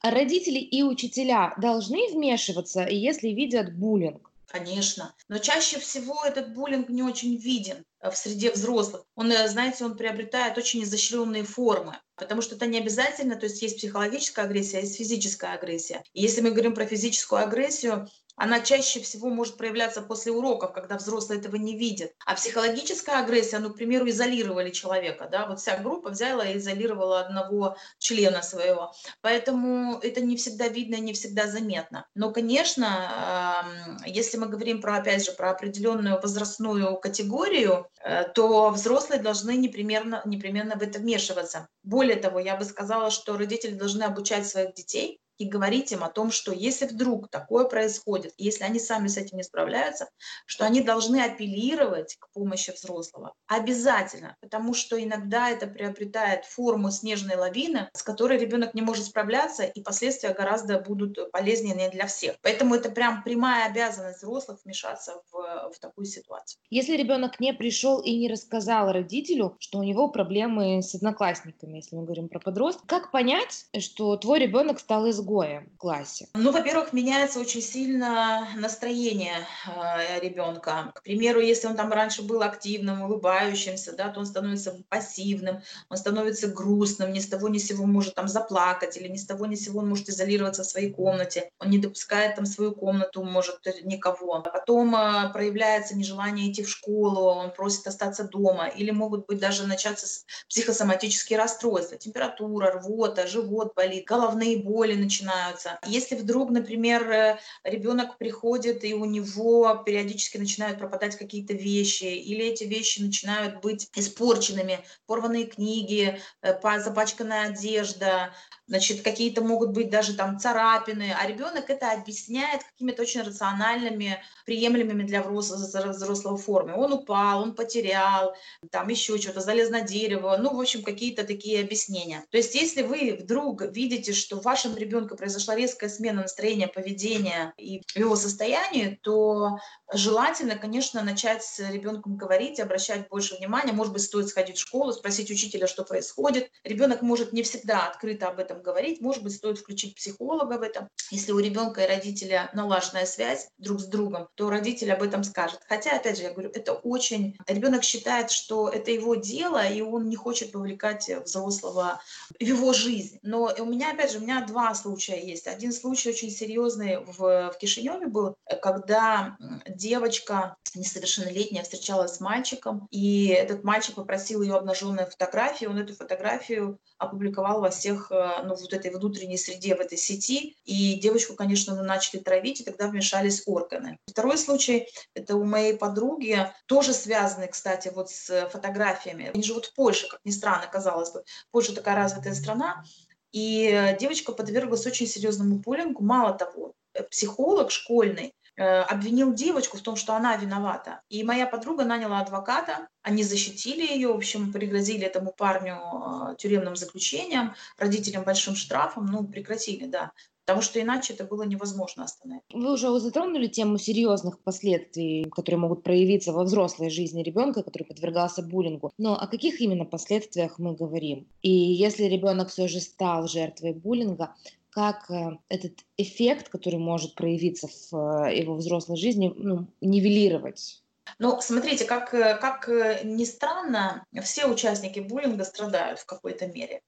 А 0.00 0.10
родители 0.10 0.58
и 0.58 0.82
учителя 0.82 1.54
должны 1.58 2.08
вмешиваться, 2.12 2.86
если 2.88 3.28
видят 3.28 3.74
буллинг? 3.74 4.28
Конечно. 4.48 5.14
Но 5.28 5.38
чаще 5.38 5.78
всего 5.78 6.24
этот 6.24 6.54
буллинг 6.54 6.88
не 6.88 7.02
очень 7.02 7.36
виден 7.36 7.84
э, 8.00 8.10
в 8.10 8.16
среде 8.16 8.50
взрослых. 8.50 9.04
Он, 9.14 9.30
э, 9.30 9.46
знаете, 9.48 9.84
он 9.84 9.94
приобретает 9.94 10.56
очень 10.56 10.82
изощренные 10.84 11.44
формы, 11.44 11.98
потому 12.16 12.40
что 12.40 12.54
это 12.56 12.66
не 12.66 12.78
обязательно, 12.78 13.36
то 13.36 13.44
есть 13.44 13.60
есть 13.60 13.76
психологическая 13.76 14.46
агрессия, 14.46 14.78
а 14.78 14.80
есть 14.80 14.96
физическая 14.96 15.52
агрессия. 15.52 16.02
И 16.14 16.22
если 16.22 16.40
мы 16.40 16.50
говорим 16.52 16.74
про 16.74 16.86
физическую 16.86 17.42
агрессию, 17.42 18.08
она 18.38 18.60
чаще 18.60 19.00
всего 19.00 19.28
может 19.28 19.56
проявляться 19.56 20.00
после 20.00 20.32
уроков, 20.32 20.72
когда 20.72 20.96
взрослые 20.96 21.40
этого 21.40 21.56
не 21.56 21.76
видят. 21.76 22.12
А 22.24 22.34
психологическая 22.34 23.18
агрессия, 23.18 23.58
ну, 23.58 23.70
к 23.70 23.76
примеру, 23.76 24.08
изолировали 24.08 24.70
человека, 24.70 25.28
да, 25.30 25.46
вот 25.46 25.60
вся 25.60 25.76
группа 25.78 26.10
взяла 26.10 26.46
и 26.46 26.58
изолировала 26.58 27.20
одного 27.20 27.76
члена 27.98 28.42
своего. 28.42 28.92
Поэтому 29.20 29.98
это 29.98 30.20
не 30.20 30.36
всегда 30.36 30.68
видно 30.68 30.96
не 30.96 31.12
всегда 31.12 31.46
заметно. 31.48 32.06
Но, 32.14 32.32
конечно, 32.32 33.64
если 34.06 34.38
мы 34.38 34.46
говорим 34.46 34.80
про, 34.80 34.96
опять 34.98 35.24
же, 35.24 35.32
про 35.32 35.50
определенную 35.50 36.20
возрастную 36.20 36.96
категорию, 36.96 37.88
э, 38.04 38.24
то 38.34 38.70
взрослые 38.70 39.20
должны 39.20 39.56
непременно, 39.56 40.22
непременно 40.24 40.76
в 40.76 40.82
это 40.82 40.98
вмешиваться. 40.98 41.68
Более 41.82 42.16
того, 42.16 42.38
я 42.38 42.56
бы 42.56 42.64
сказала, 42.64 43.10
что 43.10 43.36
родители 43.36 43.74
должны 43.74 44.04
обучать 44.04 44.46
своих 44.46 44.74
детей 44.74 45.20
и 45.38 45.46
говорить 45.46 45.92
им 45.92 46.04
о 46.04 46.10
том, 46.10 46.30
что 46.30 46.52
если 46.52 46.86
вдруг 46.86 47.30
такое 47.30 47.64
происходит, 47.64 48.34
если 48.36 48.64
они 48.64 48.78
сами 48.78 49.08
с 49.08 49.16
этим 49.16 49.38
не 49.38 49.44
справляются, 49.44 50.08
что 50.46 50.64
они 50.64 50.82
должны 50.82 51.22
апеллировать 51.22 52.16
к 52.18 52.30
помощи 52.32 52.72
взрослого. 52.72 53.34
Обязательно, 53.46 54.36
потому 54.40 54.74
что 54.74 55.02
иногда 55.02 55.50
это 55.50 55.66
приобретает 55.66 56.44
форму 56.44 56.90
снежной 56.90 57.36
лавины, 57.36 57.88
с 57.94 58.02
которой 58.02 58.38
ребенок 58.38 58.74
не 58.74 58.82
может 58.82 59.06
справляться, 59.06 59.62
и 59.64 59.80
последствия 59.80 60.34
гораздо 60.34 60.80
будут 60.80 61.30
полезнее 61.30 61.74
не 61.74 61.88
для 61.88 62.06
всех. 62.06 62.36
Поэтому 62.42 62.74
это 62.74 62.90
прям 62.90 63.22
прямая 63.22 63.70
обязанность 63.70 64.18
взрослых 64.18 64.58
вмешаться 64.64 65.22
в, 65.30 65.72
в 65.74 65.78
такую 65.80 66.06
ситуацию. 66.06 66.58
Если 66.70 66.96
ребенок 66.96 67.38
не 67.40 67.52
пришел 67.52 68.00
и 68.00 68.16
не 68.16 68.28
рассказал 68.28 68.92
родителю, 68.92 69.56
что 69.60 69.78
у 69.78 69.82
него 69.82 70.08
проблемы 70.08 70.82
с 70.82 70.94
одноклассниками, 70.94 71.76
если 71.76 71.96
мы 71.96 72.04
говорим 72.04 72.28
про 72.28 72.40
подростка, 72.40 72.82
как 72.86 73.10
понять, 73.12 73.66
что 73.78 74.16
твой 74.16 74.40
ребенок 74.40 74.80
стал 74.80 75.08
изгоем? 75.08 75.27
Изгоем 75.28 75.68
в 75.74 75.78
классе? 75.78 76.28
Ну, 76.34 76.52
во-первых, 76.52 76.92
меняется 76.92 77.40
очень 77.40 77.60
сильно 77.60 78.48
настроение 78.56 79.46
э, 79.66 80.20
ребенка. 80.20 80.92
К 80.94 81.02
примеру, 81.02 81.40
если 81.40 81.66
он 81.66 81.76
там 81.76 81.92
раньше 81.92 82.22
был 82.22 82.42
активным, 82.42 83.02
улыбающимся, 83.02 83.92
да, 83.92 84.08
то 84.08 84.20
он 84.20 84.26
становится 84.26 84.82
пассивным, 84.88 85.60
он 85.88 85.96
становится 85.96 86.48
грустным, 86.48 87.12
ни 87.12 87.20
с 87.20 87.28
того 87.28 87.48
ни 87.48 87.58
с 87.58 87.66
сего 87.66 87.84
может 87.84 88.14
там 88.14 88.28
заплакать, 88.28 88.96
или 88.96 89.08
ни 89.08 89.16
с 89.16 89.26
того 89.26 89.46
ни 89.46 89.54
с 89.54 89.64
сего 89.64 89.80
он 89.80 89.88
может 89.88 90.08
изолироваться 90.08 90.62
в 90.62 90.66
своей 90.66 90.90
комнате, 90.90 91.50
он 91.58 91.70
не 91.70 91.78
допускает 91.78 92.36
там 92.36 92.46
свою 92.46 92.72
комнату, 92.72 93.22
может, 93.22 93.60
никого. 93.84 94.40
Потом 94.42 94.94
э, 94.94 95.32
проявляется 95.32 95.96
нежелание 95.96 96.50
идти 96.50 96.62
в 96.62 96.70
школу, 96.70 97.20
он 97.20 97.50
просит 97.50 97.86
остаться 97.86 98.24
дома, 98.24 98.68
или 98.68 98.90
могут 98.90 99.26
быть 99.26 99.38
даже 99.38 99.66
начаться 99.66 100.06
психосоматические 100.48 101.38
расстройства, 101.38 101.98
температура, 101.98 102.72
рвота, 102.72 103.26
живот 103.26 103.74
болит, 103.74 104.06
головные 104.06 104.62
боли 104.62 104.94
начинаются 104.94 105.17
начинаются. 105.18 105.78
Если 105.86 106.16
вдруг, 106.16 106.50
например, 106.50 107.10
э, 107.10 107.38
ребенок 107.64 108.18
приходит 108.18 108.84
и 108.84 108.94
у 108.94 109.04
него 109.04 109.82
периодически 109.84 110.38
начинают 110.38 110.78
пропадать 110.78 111.16
какие-то 111.16 111.54
вещи, 111.54 112.04
или 112.04 112.44
эти 112.44 112.64
вещи 112.64 113.00
начинают 113.00 113.60
быть 113.60 113.88
испорченными, 113.94 114.80
порванные 115.06 115.46
книги, 115.46 116.20
э, 116.42 116.80
запачканная 116.80 117.48
одежда, 117.48 118.32
значит, 118.68 119.02
какие-то 119.02 119.42
могут 119.42 119.70
быть 119.70 119.90
даже 119.90 120.14
там 120.14 120.38
царапины, 120.38 121.14
а 121.18 121.26
ребенок 121.26 121.70
это 121.70 121.90
объясняет 121.92 122.62
какими-то 122.62 123.02
очень 123.02 123.22
рациональными, 123.22 124.22
приемлемыми 124.44 125.02
для 125.02 125.22
взрослого 125.22 126.36
формы. 126.36 126.76
Он 126.76 126.92
упал, 126.92 127.42
он 127.42 127.54
потерял, 127.54 128.34
там 128.70 128.88
еще 128.88 129.18
что-то, 129.18 129.40
залез 129.40 129.70
на 129.70 129.80
дерево, 129.80 130.36
ну, 130.38 130.54
в 130.54 130.60
общем, 130.60 130.82
какие-то 130.82 131.24
такие 131.24 131.60
объяснения. 131.60 132.24
То 132.30 132.36
есть, 132.36 132.54
если 132.54 132.82
вы 132.82 133.18
вдруг 133.20 133.62
видите, 133.62 134.12
что 134.12 134.38
в 134.40 134.44
вашем 134.44 134.76
ребенке 134.76 135.07
произошла 135.16 135.54
резкая 135.54 135.90
смена 135.90 136.22
настроения, 136.22 136.68
поведения 136.68 137.52
и 137.56 137.82
его 137.94 138.16
состояния, 138.16 138.98
то 139.02 139.58
желательно, 139.92 140.56
конечно, 140.56 141.02
начать 141.02 141.42
с 141.42 141.58
ребенком 141.70 142.16
говорить, 142.16 142.60
обращать 142.60 143.08
больше 143.08 143.36
внимания. 143.36 143.72
Может 143.72 143.92
быть, 143.92 144.02
стоит 144.02 144.28
сходить 144.28 144.56
в 144.56 144.60
школу, 144.60 144.92
спросить 144.92 145.30
учителя, 145.30 145.66
что 145.66 145.84
происходит. 145.84 146.50
Ребенок 146.64 147.02
может 147.02 147.32
не 147.32 147.42
всегда 147.42 147.86
открыто 147.86 148.28
об 148.28 148.38
этом 148.38 148.62
говорить. 148.62 149.00
Может 149.00 149.22
быть, 149.22 149.34
стоит 149.34 149.58
включить 149.58 149.94
психолога 149.94 150.58
в 150.58 150.62
этом. 150.62 150.88
Если 151.10 151.32
у 151.32 151.38
ребенка 151.38 151.82
и 151.82 151.88
родителя 151.88 152.50
налаженная 152.52 153.06
связь 153.06 153.48
друг 153.58 153.80
с 153.80 153.84
другом, 153.84 154.28
то 154.34 154.50
родитель 154.50 154.92
об 154.92 155.02
этом 155.02 155.24
скажет. 155.24 155.60
Хотя, 155.68 155.96
опять 155.96 156.18
же, 156.18 156.24
я 156.24 156.32
говорю, 156.32 156.50
это 156.50 156.74
очень... 156.74 157.36
Ребенок 157.46 157.82
считает, 157.84 158.30
что 158.30 158.68
это 158.68 158.90
его 158.90 159.14
дело, 159.14 159.66
и 159.66 159.80
он 159.80 160.08
не 160.08 160.16
хочет 160.16 160.52
повлекать 160.52 161.10
взрослого 161.24 162.00
в 162.38 162.42
его 162.42 162.72
жизнь. 162.72 163.18
Но 163.22 163.50
у 163.58 163.64
меня, 163.64 163.92
опять 163.92 164.12
же, 164.12 164.18
у 164.18 164.20
меня 164.20 164.44
два 164.46 164.74
случая 164.74 164.97
есть. 164.98 165.46
Один 165.46 165.72
случай 165.72 166.10
очень 166.10 166.30
серьезный 166.30 166.98
в, 166.98 167.52
в 167.52 167.58
Кишиневе 167.58 168.06
был, 168.06 168.34
когда 168.62 169.36
девочка 169.66 170.56
несовершеннолетняя 170.74 171.62
встречалась 171.62 172.16
с 172.16 172.20
мальчиком, 172.20 172.86
и 172.90 173.28
этот 173.28 173.64
мальчик 173.64 173.94
попросил 173.94 174.42
ее 174.42 174.54
обнаженную 174.54 175.06
фотографию, 175.06 175.70
он 175.70 175.78
эту 175.78 175.94
фотографию 175.94 176.78
опубликовал 176.98 177.60
во 177.60 177.70
всех, 177.70 178.10
э, 178.10 178.42
ну, 178.44 178.54
вот 178.54 178.72
этой 178.72 178.90
внутренней 178.90 179.38
среде, 179.38 179.74
в 179.74 179.80
этой 179.80 179.96
сети, 179.96 180.56
и 180.64 180.94
девочку, 180.94 181.34
конечно, 181.34 181.74
ну, 181.74 181.82
начали 181.82 182.20
травить, 182.20 182.60
и 182.60 182.64
тогда 182.64 182.88
вмешались 182.88 183.42
органы. 183.46 183.98
Второй 184.06 184.36
случай, 184.36 184.88
это 185.14 185.36
у 185.36 185.44
моей 185.44 185.76
подруги, 185.76 186.50
тоже 186.66 186.92
связанный, 186.92 187.48
кстати, 187.48 187.90
вот 187.94 188.10
с 188.10 188.48
фотографиями. 188.50 189.30
Они 189.32 189.42
живут 189.42 189.66
в 189.66 189.74
Польше, 189.74 190.08
как 190.08 190.20
ни 190.24 190.30
странно, 190.30 190.66
казалось 190.66 191.10
бы. 191.10 191.22
Польша 191.50 191.74
такая 191.74 191.96
развитая 191.96 192.34
страна, 192.34 192.84
и 193.32 193.96
девочка 194.00 194.32
подверглась 194.32 194.86
очень 194.86 195.06
серьезному 195.06 195.56
буллингу. 195.56 196.02
Мало 196.02 196.32
того, 196.34 196.72
э, 196.94 197.02
психолог 197.04 197.70
школьный 197.70 198.34
Э, 198.58 198.80
обвинил 198.80 199.32
девочку 199.32 199.76
в 199.76 199.82
том, 199.82 199.94
что 199.94 200.14
она 200.14 200.36
виновата. 200.36 201.00
И 201.08 201.22
моя 201.22 201.46
подруга 201.46 201.84
наняла 201.84 202.18
адвоката, 202.18 202.88
они 203.02 203.22
защитили 203.22 203.86
ее, 203.86 204.08
в 204.08 204.16
общем, 204.16 204.52
пригрозили 204.52 205.06
этому 205.06 205.32
парню 205.32 205.76
э, 205.76 206.34
тюремным 206.38 206.74
заключением, 206.74 207.54
родителям 207.78 208.24
большим 208.24 208.56
штрафом, 208.56 209.06
ну, 209.06 209.22
прекратили, 209.22 209.86
да. 209.86 210.10
Потому 210.48 210.62
что 210.62 210.80
иначе 210.80 211.12
это 211.12 211.24
было 211.24 211.42
невозможно 211.42 212.04
остановить. 212.04 212.42
Вы 212.54 212.72
уже 212.72 212.98
затронули 213.00 213.48
тему 213.48 213.76
серьезных 213.76 214.38
последствий, 214.38 215.24
которые 215.30 215.58
могут 215.58 215.82
проявиться 215.82 216.32
во 216.32 216.44
взрослой 216.44 216.88
жизни 216.88 217.22
ребенка, 217.22 217.62
который 217.62 217.82
подвергался 217.82 218.40
буллингу. 218.40 218.90
Но 218.96 219.14
о 219.14 219.26
каких 219.26 219.60
именно 219.60 219.84
последствиях 219.84 220.58
мы 220.58 220.74
говорим? 220.74 221.28
И 221.42 221.50
если 221.50 222.04
ребенок 222.04 222.48
все 222.48 222.66
же 222.66 222.80
стал 222.80 223.28
жертвой 223.28 223.74
буллинга, 223.74 224.36
как 224.70 225.10
э, 225.10 225.36
этот 225.50 225.84
эффект, 225.98 226.48
который 226.48 226.78
может 226.78 227.14
проявиться 227.14 227.68
в 227.68 228.24
э, 228.24 228.38
его 228.38 228.54
взрослой 228.54 228.96
жизни, 228.96 229.30
ну, 229.36 229.66
нивелировать. 229.82 230.82
Ну, 231.18 231.42
смотрите, 231.42 231.84
как, 231.84 232.14
э, 232.14 232.38
как 232.40 232.70
ни 233.04 233.24
странно, 233.24 234.06
все 234.22 234.46
участники 234.46 235.00
буллинга 235.00 235.44
страдают 235.44 235.98
в 235.98 236.06
какой-то 236.06 236.46
мере. 236.46 236.80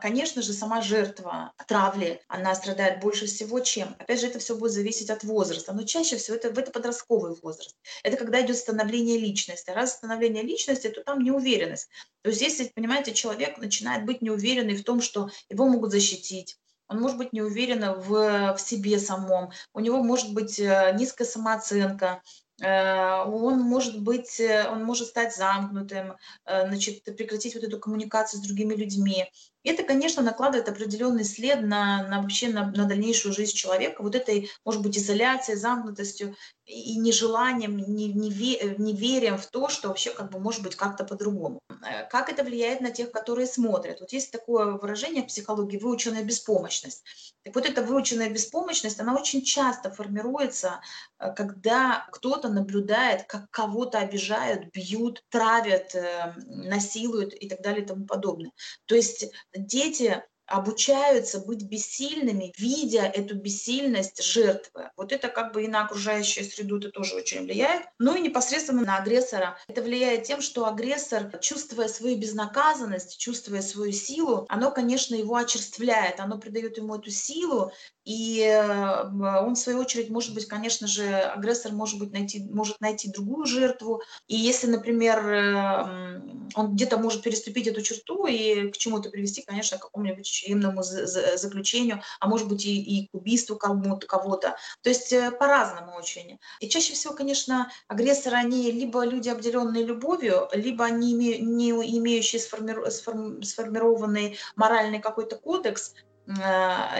Конечно 0.00 0.42
же, 0.42 0.52
сама 0.52 0.82
жертва 0.82 1.52
травли, 1.66 2.20
она 2.28 2.54
страдает 2.54 3.00
больше 3.00 3.26
всего, 3.26 3.60
чем. 3.60 3.94
Опять 3.98 4.20
же, 4.20 4.26
это 4.26 4.38
все 4.38 4.56
будет 4.56 4.72
зависеть 4.72 5.10
от 5.10 5.24
возраста, 5.24 5.72
но 5.72 5.84
чаще 5.84 6.16
всего 6.16 6.36
это, 6.36 6.48
это 6.48 6.70
подростковый 6.70 7.36
возраст. 7.42 7.76
Это 8.02 8.16
когда 8.16 8.40
идет 8.40 8.56
становление 8.56 9.18
личности. 9.18 9.70
Раз 9.70 9.94
становление 9.94 10.42
личности, 10.42 10.88
то 10.88 11.02
там 11.02 11.22
неуверенность. 11.22 11.88
То 12.22 12.30
есть 12.30 12.42
если, 12.42 12.64
понимаете, 12.74 13.12
человек 13.12 13.58
начинает 13.58 14.04
быть 14.04 14.22
неуверенный 14.22 14.76
в 14.76 14.84
том, 14.84 15.00
что 15.00 15.30
его 15.48 15.66
могут 15.66 15.90
защитить, 15.90 16.58
он 16.90 17.00
может 17.00 17.18
быть 17.18 17.32
не 17.32 17.40
уверен 17.40 18.00
в, 18.00 18.54
в 18.56 18.58
себе 18.58 18.98
самом, 18.98 19.52
у 19.72 19.80
него 19.80 20.02
может 20.02 20.34
быть 20.34 20.58
э, 20.58 20.92
низкая 20.98 21.26
самооценка, 21.26 22.20
э, 22.60 23.22
он 23.24 23.60
может 23.60 24.02
быть, 24.02 24.40
э, 24.40 24.68
он 24.68 24.84
может 24.84 25.06
стать 25.06 25.34
замкнутым, 25.36 26.16
значит, 26.44 27.04
прекратить 27.04 27.54
вот 27.54 27.62
эту 27.62 27.78
коммуникацию 27.78 28.40
с 28.40 28.44
другими 28.44 28.74
людьми. 28.74 29.30
Это, 29.62 29.82
конечно, 29.82 30.22
накладывает 30.22 30.68
определенный 30.68 31.24
след 31.24 31.62
на, 31.62 32.06
на 32.08 32.22
вообще 32.22 32.48
на, 32.48 32.70
на 32.70 32.86
дальнейшую 32.86 33.34
жизнь 33.34 33.54
человека, 33.54 34.02
вот 34.02 34.14
этой, 34.14 34.50
может 34.64 34.82
быть, 34.82 34.96
изоляцией, 34.96 35.58
замкнутостью 35.58 36.34
и 36.70 36.96
нежеланием, 36.96 37.76
неверием 37.76 39.36
в 39.36 39.46
то, 39.46 39.68
что 39.68 39.88
вообще 39.88 40.12
как 40.12 40.30
бы 40.30 40.38
может 40.38 40.62
быть 40.62 40.76
как-то 40.76 41.04
по-другому. 41.04 41.60
Э, 41.82 42.06
как 42.08 42.30
это 42.30 42.44
влияет 42.44 42.80
на 42.80 42.90
тех, 42.90 43.10
которые 43.10 43.46
смотрят? 43.46 44.00
Вот 44.00 44.12
есть 44.12 44.30
такое 44.30 44.72
выражение 44.72 45.24
в 45.24 45.26
психологии 45.26 45.78
«выученная 45.78 46.22
беспомощность». 46.22 47.04
Так 47.42 47.54
вот 47.54 47.66
эта 47.66 47.82
выученная 47.82 48.30
беспомощность, 48.30 49.00
она 49.00 49.14
очень 49.14 49.42
часто 49.42 49.90
формируется, 49.90 50.80
э, 51.18 51.32
когда 51.34 52.06
кто-то 52.12 52.48
наблюдает, 52.48 53.24
как 53.24 53.50
кого-то 53.50 53.98
обижают, 53.98 54.66
бьют, 54.72 55.24
травят, 55.28 55.94
э, 55.94 56.34
насилуют 56.46 57.34
и 57.34 57.48
так 57.48 57.62
далее 57.62 57.82
и 57.82 57.86
тому 57.86 58.06
подобное. 58.06 58.52
То 58.86 58.94
есть 58.94 59.26
дети 59.54 60.22
обучаются 60.50 61.38
быть 61.38 61.62
бессильными, 61.62 62.52
видя 62.58 63.02
эту 63.02 63.36
бессильность 63.36 64.22
жертвы. 64.22 64.90
Вот 64.96 65.12
это 65.12 65.28
как 65.28 65.52
бы 65.52 65.64
и 65.64 65.68
на 65.68 65.84
окружающую 65.84 66.44
среду 66.44 66.78
это 66.78 66.90
тоже 66.90 67.14
очень 67.14 67.44
влияет. 67.44 67.84
Ну 67.98 68.16
и 68.16 68.20
непосредственно 68.20 68.82
на 68.82 68.96
агрессора. 68.96 69.56
Это 69.68 69.80
влияет 69.80 70.24
тем, 70.24 70.40
что 70.40 70.66
агрессор, 70.66 71.30
чувствуя 71.40 71.88
свою 71.88 72.18
безнаказанность, 72.18 73.18
чувствуя 73.18 73.62
свою 73.62 73.92
силу, 73.92 74.46
оно, 74.48 74.72
конечно, 74.72 75.14
его 75.14 75.36
очерствляет, 75.36 76.18
оно 76.18 76.36
придает 76.38 76.76
ему 76.76 76.96
эту 76.96 77.10
силу 77.10 77.72
И 78.04 78.40
э, 78.40 79.02
он, 79.04 79.54
в 79.54 79.58
свою 79.58 79.80
очередь, 79.80 80.10
может 80.10 80.34
быть, 80.34 80.46
конечно 80.46 80.86
же, 80.86 81.06
агрессор 81.06 81.72
может, 81.72 81.98
быть 81.98 82.12
найти, 82.12 82.42
может 82.50 82.80
найти 82.80 83.10
другую 83.10 83.46
жертву. 83.46 84.02
И 84.26 84.36
если, 84.36 84.66
например, 84.66 85.18
э, 85.28 86.20
он 86.54 86.74
где-то 86.74 86.96
может 86.98 87.22
переступить 87.22 87.66
эту 87.66 87.82
черту 87.82 88.26
и 88.26 88.70
к 88.70 88.76
чему-то 88.76 89.10
привести, 89.10 89.42
конечно, 89.42 89.78
к 89.78 89.82
какому-нибудь 89.82 90.24
тюремному 90.24 90.82
заключению, 90.82 92.02
а 92.20 92.28
может 92.28 92.48
быть 92.48 92.64
и, 92.64 92.80
и 92.80 93.08
к 93.08 93.14
убийству 93.14 93.56
кому-то, 93.56 94.06
кого-то. 94.06 94.56
То 94.82 94.88
есть 94.88 95.12
э, 95.12 95.30
по-разному 95.30 95.92
очень. 95.96 96.38
И 96.60 96.68
чаще 96.68 96.94
всего, 96.94 97.14
конечно, 97.14 97.70
агрессоры, 97.86 98.36
они 98.36 98.70
либо 98.70 99.04
люди, 99.04 99.28
обделенные 99.28 99.84
любовью, 99.84 100.48
либо 100.52 100.84
они 100.84 101.12
не 101.12 101.70
имеющие 101.70 102.40
сформированный 102.40 104.38
моральный 104.56 105.00
какой-то 105.00 105.36
кодекс, 105.36 105.94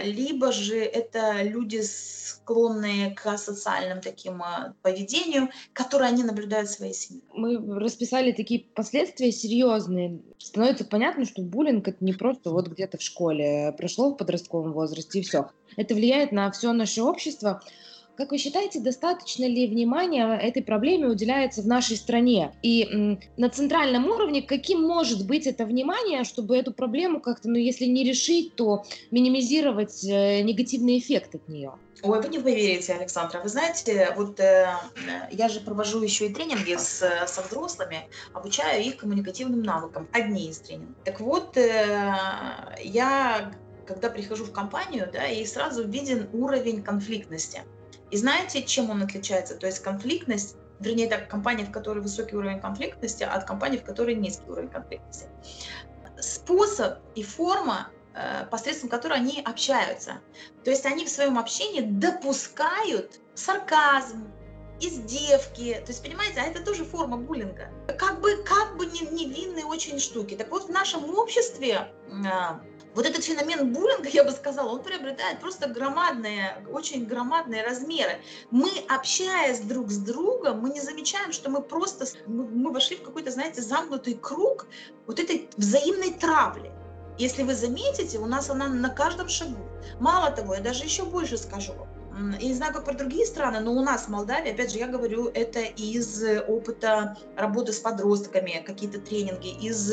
либо 0.03 0.51
же 0.51 0.77
это 0.77 1.41
люди, 1.43 1.81
склонные 1.81 3.11
к 3.11 3.37
социальным 3.37 4.01
таким 4.01 4.41
а, 4.41 4.73
поведению, 4.81 5.49
которые 5.73 6.09
они 6.09 6.23
наблюдают 6.23 6.69
в 6.69 6.73
своей 6.73 6.93
семье. 6.93 7.21
Мы 7.33 7.79
расписали 7.79 8.31
такие 8.31 8.65
последствия 8.75 9.31
серьезные. 9.31 10.19
Становится 10.37 10.85
понятно, 10.85 11.25
что 11.25 11.41
буллинг 11.41 11.87
это 11.87 12.03
не 12.03 12.13
просто 12.13 12.49
вот 12.49 12.67
где-то 12.67 12.97
в 12.97 13.01
школе 13.01 13.73
прошло 13.77 14.11
в 14.11 14.17
подростковом 14.17 14.73
возрасте 14.73 15.19
и 15.19 15.23
все. 15.23 15.49
Это 15.77 15.95
влияет 15.95 16.31
на 16.31 16.51
все 16.51 16.73
наше 16.73 17.01
общество. 17.01 17.61
Как 18.21 18.29
вы 18.29 18.37
считаете, 18.37 18.79
достаточно 18.79 19.45
ли 19.45 19.65
внимания 19.65 20.37
этой 20.37 20.61
проблеме 20.61 21.07
уделяется 21.07 21.63
в 21.63 21.65
нашей 21.65 21.97
стране? 21.97 22.53
И 22.61 22.83
м, 22.83 23.19
на 23.35 23.49
центральном 23.49 24.05
уровне 24.05 24.43
каким 24.43 24.83
может 24.83 25.25
быть 25.25 25.47
это 25.47 25.65
внимание, 25.65 26.23
чтобы 26.23 26.55
эту 26.55 26.71
проблему 26.71 27.19
как-то, 27.19 27.49
ну 27.49 27.55
если 27.55 27.85
не 27.85 28.03
решить, 28.03 28.55
то 28.55 28.83
минимизировать 29.09 30.03
э, 30.03 30.41
негативный 30.43 30.99
эффект 30.99 31.33
от 31.33 31.47
нее? 31.47 31.73
Ой, 32.03 32.21
вы 32.21 32.29
не 32.29 32.37
поверите, 32.37 32.93
Александра. 32.93 33.41
Вы 33.41 33.49
знаете, 33.49 34.13
вот 34.15 34.39
э, 34.39 34.71
я 35.31 35.49
же 35.49 35.59
провожу 35.59 36.03
еще 36.03 36.27
и 36.27 36.33
тренинги 36.33 36.75
с, 36.75 36.99
со 37.25 37.41
взрослыми, 37.41 38.07
обучаю 38.33 38.83
их 38.83 38.97
коммуникативным 38.97 39.63
навыкам. 39.63 40.07
Одни 40.11 40.51
из 40.51 40.59
тренингов. 40.59 40.95
Так 41.05 41.19
вот, 41.21 41.57
э, 41.57 42.13
я 42.83 43.51
когда 43.87 44.09
прихожу 44.11 44.45
в 44.45 44.51
компанию, 44.51 45.09
да, 45.11 45.25
и 45.25 45.43
сразу 45.43 45.87
виден 45.87 46.29
уровень 46.33 46.83
конфликтности. 46.83 47.63
И 48.11 48.17
знаете, 48.17 48.63
чем 48.63 48.89
он 48.89 49.01
отличается? 49.01 49.55
То 49.55 49.65
есть 49.65 49.79
конфликтность, 49.79 50.57
вернее, 50.79 51.07
так, 51.07 51.29
компания, 51.29 51.65
в 51.65 51.71
которой 51.71 51.99
высокий 51.99 52.35
уровень 52.35 52.59
конфликтности, 52.59 53.23
от 53.23 53.45
компании, 53.45 53.77
в 53.77 53.83
которой 53.83 54.15
низкий 54.15 54.49
уровень 54.49 54.69
конфликтности. 54.69 55.27
Способ 56.19 56.99
и 57.15 57.23
форма, 57.23 57.89
э, 58.13 58.45
посредством 58.51 58.89
которой 58.89 59.17
они 59.17 59.41
общаются. 59.41 60.19
То 60.63 60.71
есть 60.71 60.85
они 60.85 61.05
в 61.05 61.09
своем 61.09 61.39
общении 61.39 61.81
допускают 61.81 63.21
сарказм, 63.33 64.27
издевки. 64.81 65.73
То 65.85 65.91
есть, 65.91 66.03
понимаете, 66.03 66.41
а 66.41 66.43
это 66.43 66.63
тоже 66.63 66.83
форма 66.83 67.17
буллинга. 67.17 67.69
Как 67.97 68.19
бы, 68.19 68.43
как 68.43 68.77
бы 68.77 68.85
невинные 68.87 69.65
очень 69.65 69.99
штуки. 69.99 70.35
Так 70.35 70.49
вот, 70.49 70.65
в 70.65 70.69
нашем 70.69 71.09
обществе 71.17 71.91
а, 72.25 72.61
вот 72.93 73.05
этот 73.05 73.23
феномен 73.23 73.71
буллинга, 73.73 74.09
я 74.09 74.23
бы 74.23 74.31
сказала, 74.31 74.69
он 74.69 74.83
приобретает 74.83 75.39
просто 75.39 75.67
громадные, 75.67 76.63
очень 76.71 77.05
громадные 77.05 77.63
размеры. 77.63 78.19
Мы, 78.51 78.69
общаясь 78.89 79.59
друг 79.59 79.91
с 79.91 79.97
другом, 79.97 80.59
мы 80.59 80.69
не 80.69 80.81
замечаем, 80.81 81.31
что 81.31 81.49
мы 81.49 81.61
просто, 81.61 82.05
мы, 82.27 82.71
вошли 82.71 82.97
в 82.97 83.03
какой-то, 83.03 83.31
знаете, 83.31 83.61
замкнутый 83.61 84.15
круг 84.15 84.67
вот 85.07 85.19
этой 85.19 85.49
взаимной 85.57 86.13
травли. 86.13 86.71
Если 87.17 87.43
вы 87.43 87.53
заметите, 87.53 88.17
у 88.17 88.25
нас 88.25 88.49
она 88.49 88.67
на 88.67 88.89
каждом 88.89 89.29
шагу. 89.29 89.59
Мало 89.99 90.31
того, 90.31 90.55
я 90.55 90.61
даже 90.61 90.83
еще 90.83 91.03
больше 91.03 91.37
скажу. 91.37 91.73
Я 92.39 92.47
не 92.47 92.53
знаю, 92.53 92.73
как 92.73 92.85
про 92.85 92.93
другие 92.93 93.25
страны, 93.25 93.59
но 93.59 93.73
у 93.73 93.81
нас 93.81 94.03
в 94.03 94.07
Молдавии, 94.09 94.51
опять 94.51 94.71
же, 94.71 94.77
я 94.77 94.87
говорю, 94.87 95.29
это 95.33 95.61
из 95.61 96.23
опыта 96.47 97.17
работы 97.35 97.73
с 97.73 97.79
подростками, 97.79 98.63
какие-то 98.65 98.99
тренинги, 98.99 99.49
из 99.65 99.91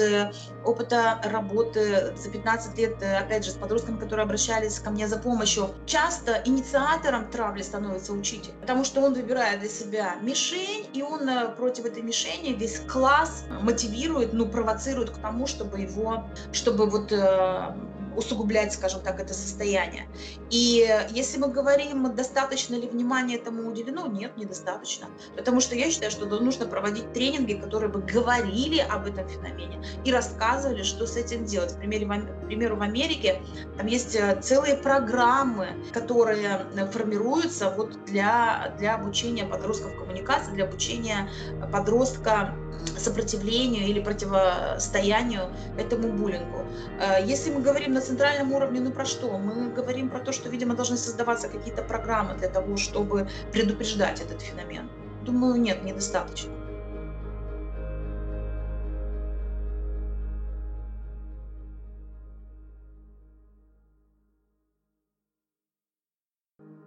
опыта 0.65 1.21
работы 1.25 2.15
за 2.17 2.31
15 2.31 2.79
лет, 2.79 3.03
опять 3.03 3.45
же, 3.45 3.51
с 3.51 3.55
подростками, 3.55 3.99
которые 3.99 4.25
обращались 4.25 4.79
ко 4.79 4.91
мне 4.91 5.07
за 5.07 5.19
помощью. 5.19 5.71
Часто 5.87 6.43
инициатором 6.45 7.31
травли 7.31 7.63
становится 7.63 8.13
учитель, 8.13 8.53
потому 8.61 8.85
что 8.85 9.01
он 9.01 9.15
выбирает 9.15 9.61
для 9.61 9.69
себя 9.69 10.17
мишень, 10.21 10.87
и 10.93 11.03
он 11.03 11.29
э, 11.29 11.49
против 11.55 11.85
этой 11.85 12.03
мишени 12.03 12.53
весь 12.53 12.81
класс 12.81 13.45
мотивирует, 13.63 14.33
ну, 14.33 14.47
провоцирует 14.47 15.11
к 15.11 15.19
тому, 15.19 15.47
чтобы 15.47 15.81
его, 15.81 16.25
чтобы 16.53 16.87
вот 16.87 17.13
э, 17.13 17.75
усугублять, 18.19 18.73
скажем 18.73 19.01
так, 19.01 19.21
это 19.21 19.33
состояние. 19.33 20.09
И 20.51 20.87
если 21.11 21.39
мы 21.39 21.49
говорим, 21.49 22.15
достаточно 22.15 22.75
ли 22.75 22.89
внимания 22.89 23.37
этому 23.37 23.71
уделено, 23.71 24.07
нет, 24.07 24.37
недостаточно. 24.37 25.09
Потому 25.37 25.61
что 25.61 25.75
я 25.75 25.91
считаю, 25.91 26.11
что 26.11 26.27
нужно 26.27 26.67
проводить 26.67 27.13
тренинги, 27.13 27.55
которые 27.55 27.91
бы 27.91 28.01
говорили 28.01 28.81
об 28.81 29.07
этом 29.07 29.29
феномене 29.29 29.83
и 30.05 30.13
рассказывали, 30.13 30.83
что 30.83 31.07
с 31.07 31.17
этим 31.17 31.45
делать. 31.45 31.73
К 31.75 31.79
примеру, 31.79 32.07
к 32.43 32.47
примеру 32.47 32.77
в 32.77 32.83
Америке 32.83 33.41
там 33.77 33.87
есть 33.87 34.15
э, 34.15 34.41
целые 34.43 34.77
программы, 34.77 35.69
которые 35.93 36.67
э, 36.75 36.87
формируются 36.87 37.71
вот 37.71 38.05
для, 38.05 38.75
для 38.79 38.95
обучения 38.97 39.45
подростков 39.45 39.97
коммуникации, 39.97 40.53
для 40.53 40.65
обучения 40.65 41.31
подростка 41.73 42.55
сопротивлению 42.99 43.87
или 43.87 44.01
противостоянию 44.01 45.51
этому 45.77 46.09
буллингу. 46.13 46.65
Э, 47.01 47.25
если 47.25 47.51
мы 47.51 47.61
говорим 47.61 47.93
на 47.95 48.01
центральном 48.01 48.53
уровне, 48.53 48.81
ну 48.81 48.91
про 48.91 49.05
что? 49.05 49.39
Мы 49.39 49.71
говорим 49.71 50.09
про 50.09 50.21
то, 50.21 50.33
что, 50.33 50.49
видимо, 50.49 50.75
должны 50.75 50.97
создаваться 50.97 51.49
какие-то 51.49 51.83
программы 51.83 52.35
для 52.35 52.49
того, 52.49 52.77
чтобы 52.77 53.29
предупреждать 53.53 54.21
этот 54.21 54.41
феномен. 54.43 54.89
Думаю, 55.25 55.61
нет, 55.61 55.85
недостаточно. 55.85 56.53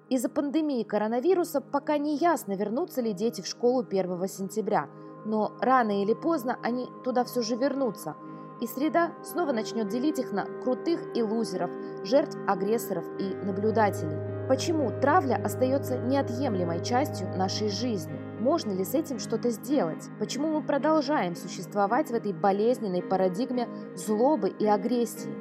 Из-за 0.10 0.28
пандемии 0.28 0.84
коронавируса 0.84 1.62
пока 1.62 1.98
не 1.98 2.18
ясно, 2.18 2.52
вернутся 2.58 3.00
ли 3.00 3.14
дети 3.14 3.40
в 3.40 3.48
школу 3.48 3.86
1 3.90 4.28
сентября– 4.28 4.90
но 5.26 5.54
рано 5.60 6.02
или 6.02 6.14
поздно 6.14 6.58
они 6.62 6.92
туда 7.04 7.24
все 7.24 7.42
же 7.42 7.56
вернутся, 7.56 8.16
и 8.60 8.68
среда 8.68 9.14
снова 9.24 9.52
начнет 9.52 9.88
делить 9.88 10.20
их 10.20 10.32
на 10.32 10.46
крутых 10.64 11.02
и 11.16 11.24
лузеров, 11.24 11.72
жертв, 12.04 12.38
агрессоров 12.48 13.06
и 13.20 13.34
наблюдателей. 13.44 14.48
Почему 14.48 14.92
травля 15.02 15.42
остается 15.44 15.98
неотъемлемой 15.98 16.84
частью 16.84 17.28
нашей 17.36 17.70
жизни? 17.70 18.20
Можно 18.40 18.72
ли 18.72 18.84
с 18.84 18.94
этим 18.94 19.18
что-то 19.18 19.50
сделать? 19.50 20.10
Почему 20.20 20.48
мы 20.50 20.62
продолжаем 20.62 21.36
существовать 21.36 22.10
в 22.10 22.14
этой 22.14 22.34
болезненной 22.34 23.02
парадигме 23.02 23.68
злобы 23.96 24.50
и 24.50 24.68
агрессии? 24.68 25.34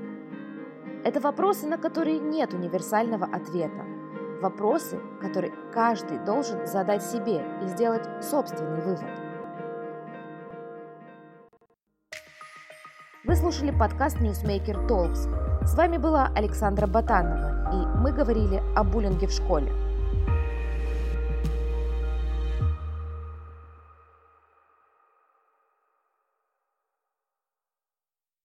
Это 1.05 1.21
вопросы, 1.21 1.67
на 1.67 1.79
которые 1.79 2.19
нет 2.19 2.55
универсального 2.55 3.27
ответа. 3.27 3.85
Вопросы, 4.41 4.99
которые 5.21 5.53
каждый 5.73 6.19
должен 6.25 6.67
задать 6.67 7.03
себе 7.03 7.45
и 7.63 7.69
сделать 7.69 8.07
собственный 8.23 8.81
вывод. 8.81 9.20
Вы 13.31 13.37
слушали 13.37 13.71
подкаст 13.71 14.17
Newsmaker 14.17 14.89
Talks. 14.89 15.65
С 15.65 15.75
вами 15.77 15.99
была 15.99 16.33
Александра 16.35 16.89
Батанова, 16.89 17.71
и 17.73 17.99
мы 18.01 18.11
говорили 18.11 18.61
о 18.75 18.83
буллинге 18.83 19.29
в 19.29 19.31
школе. 19.31 19.71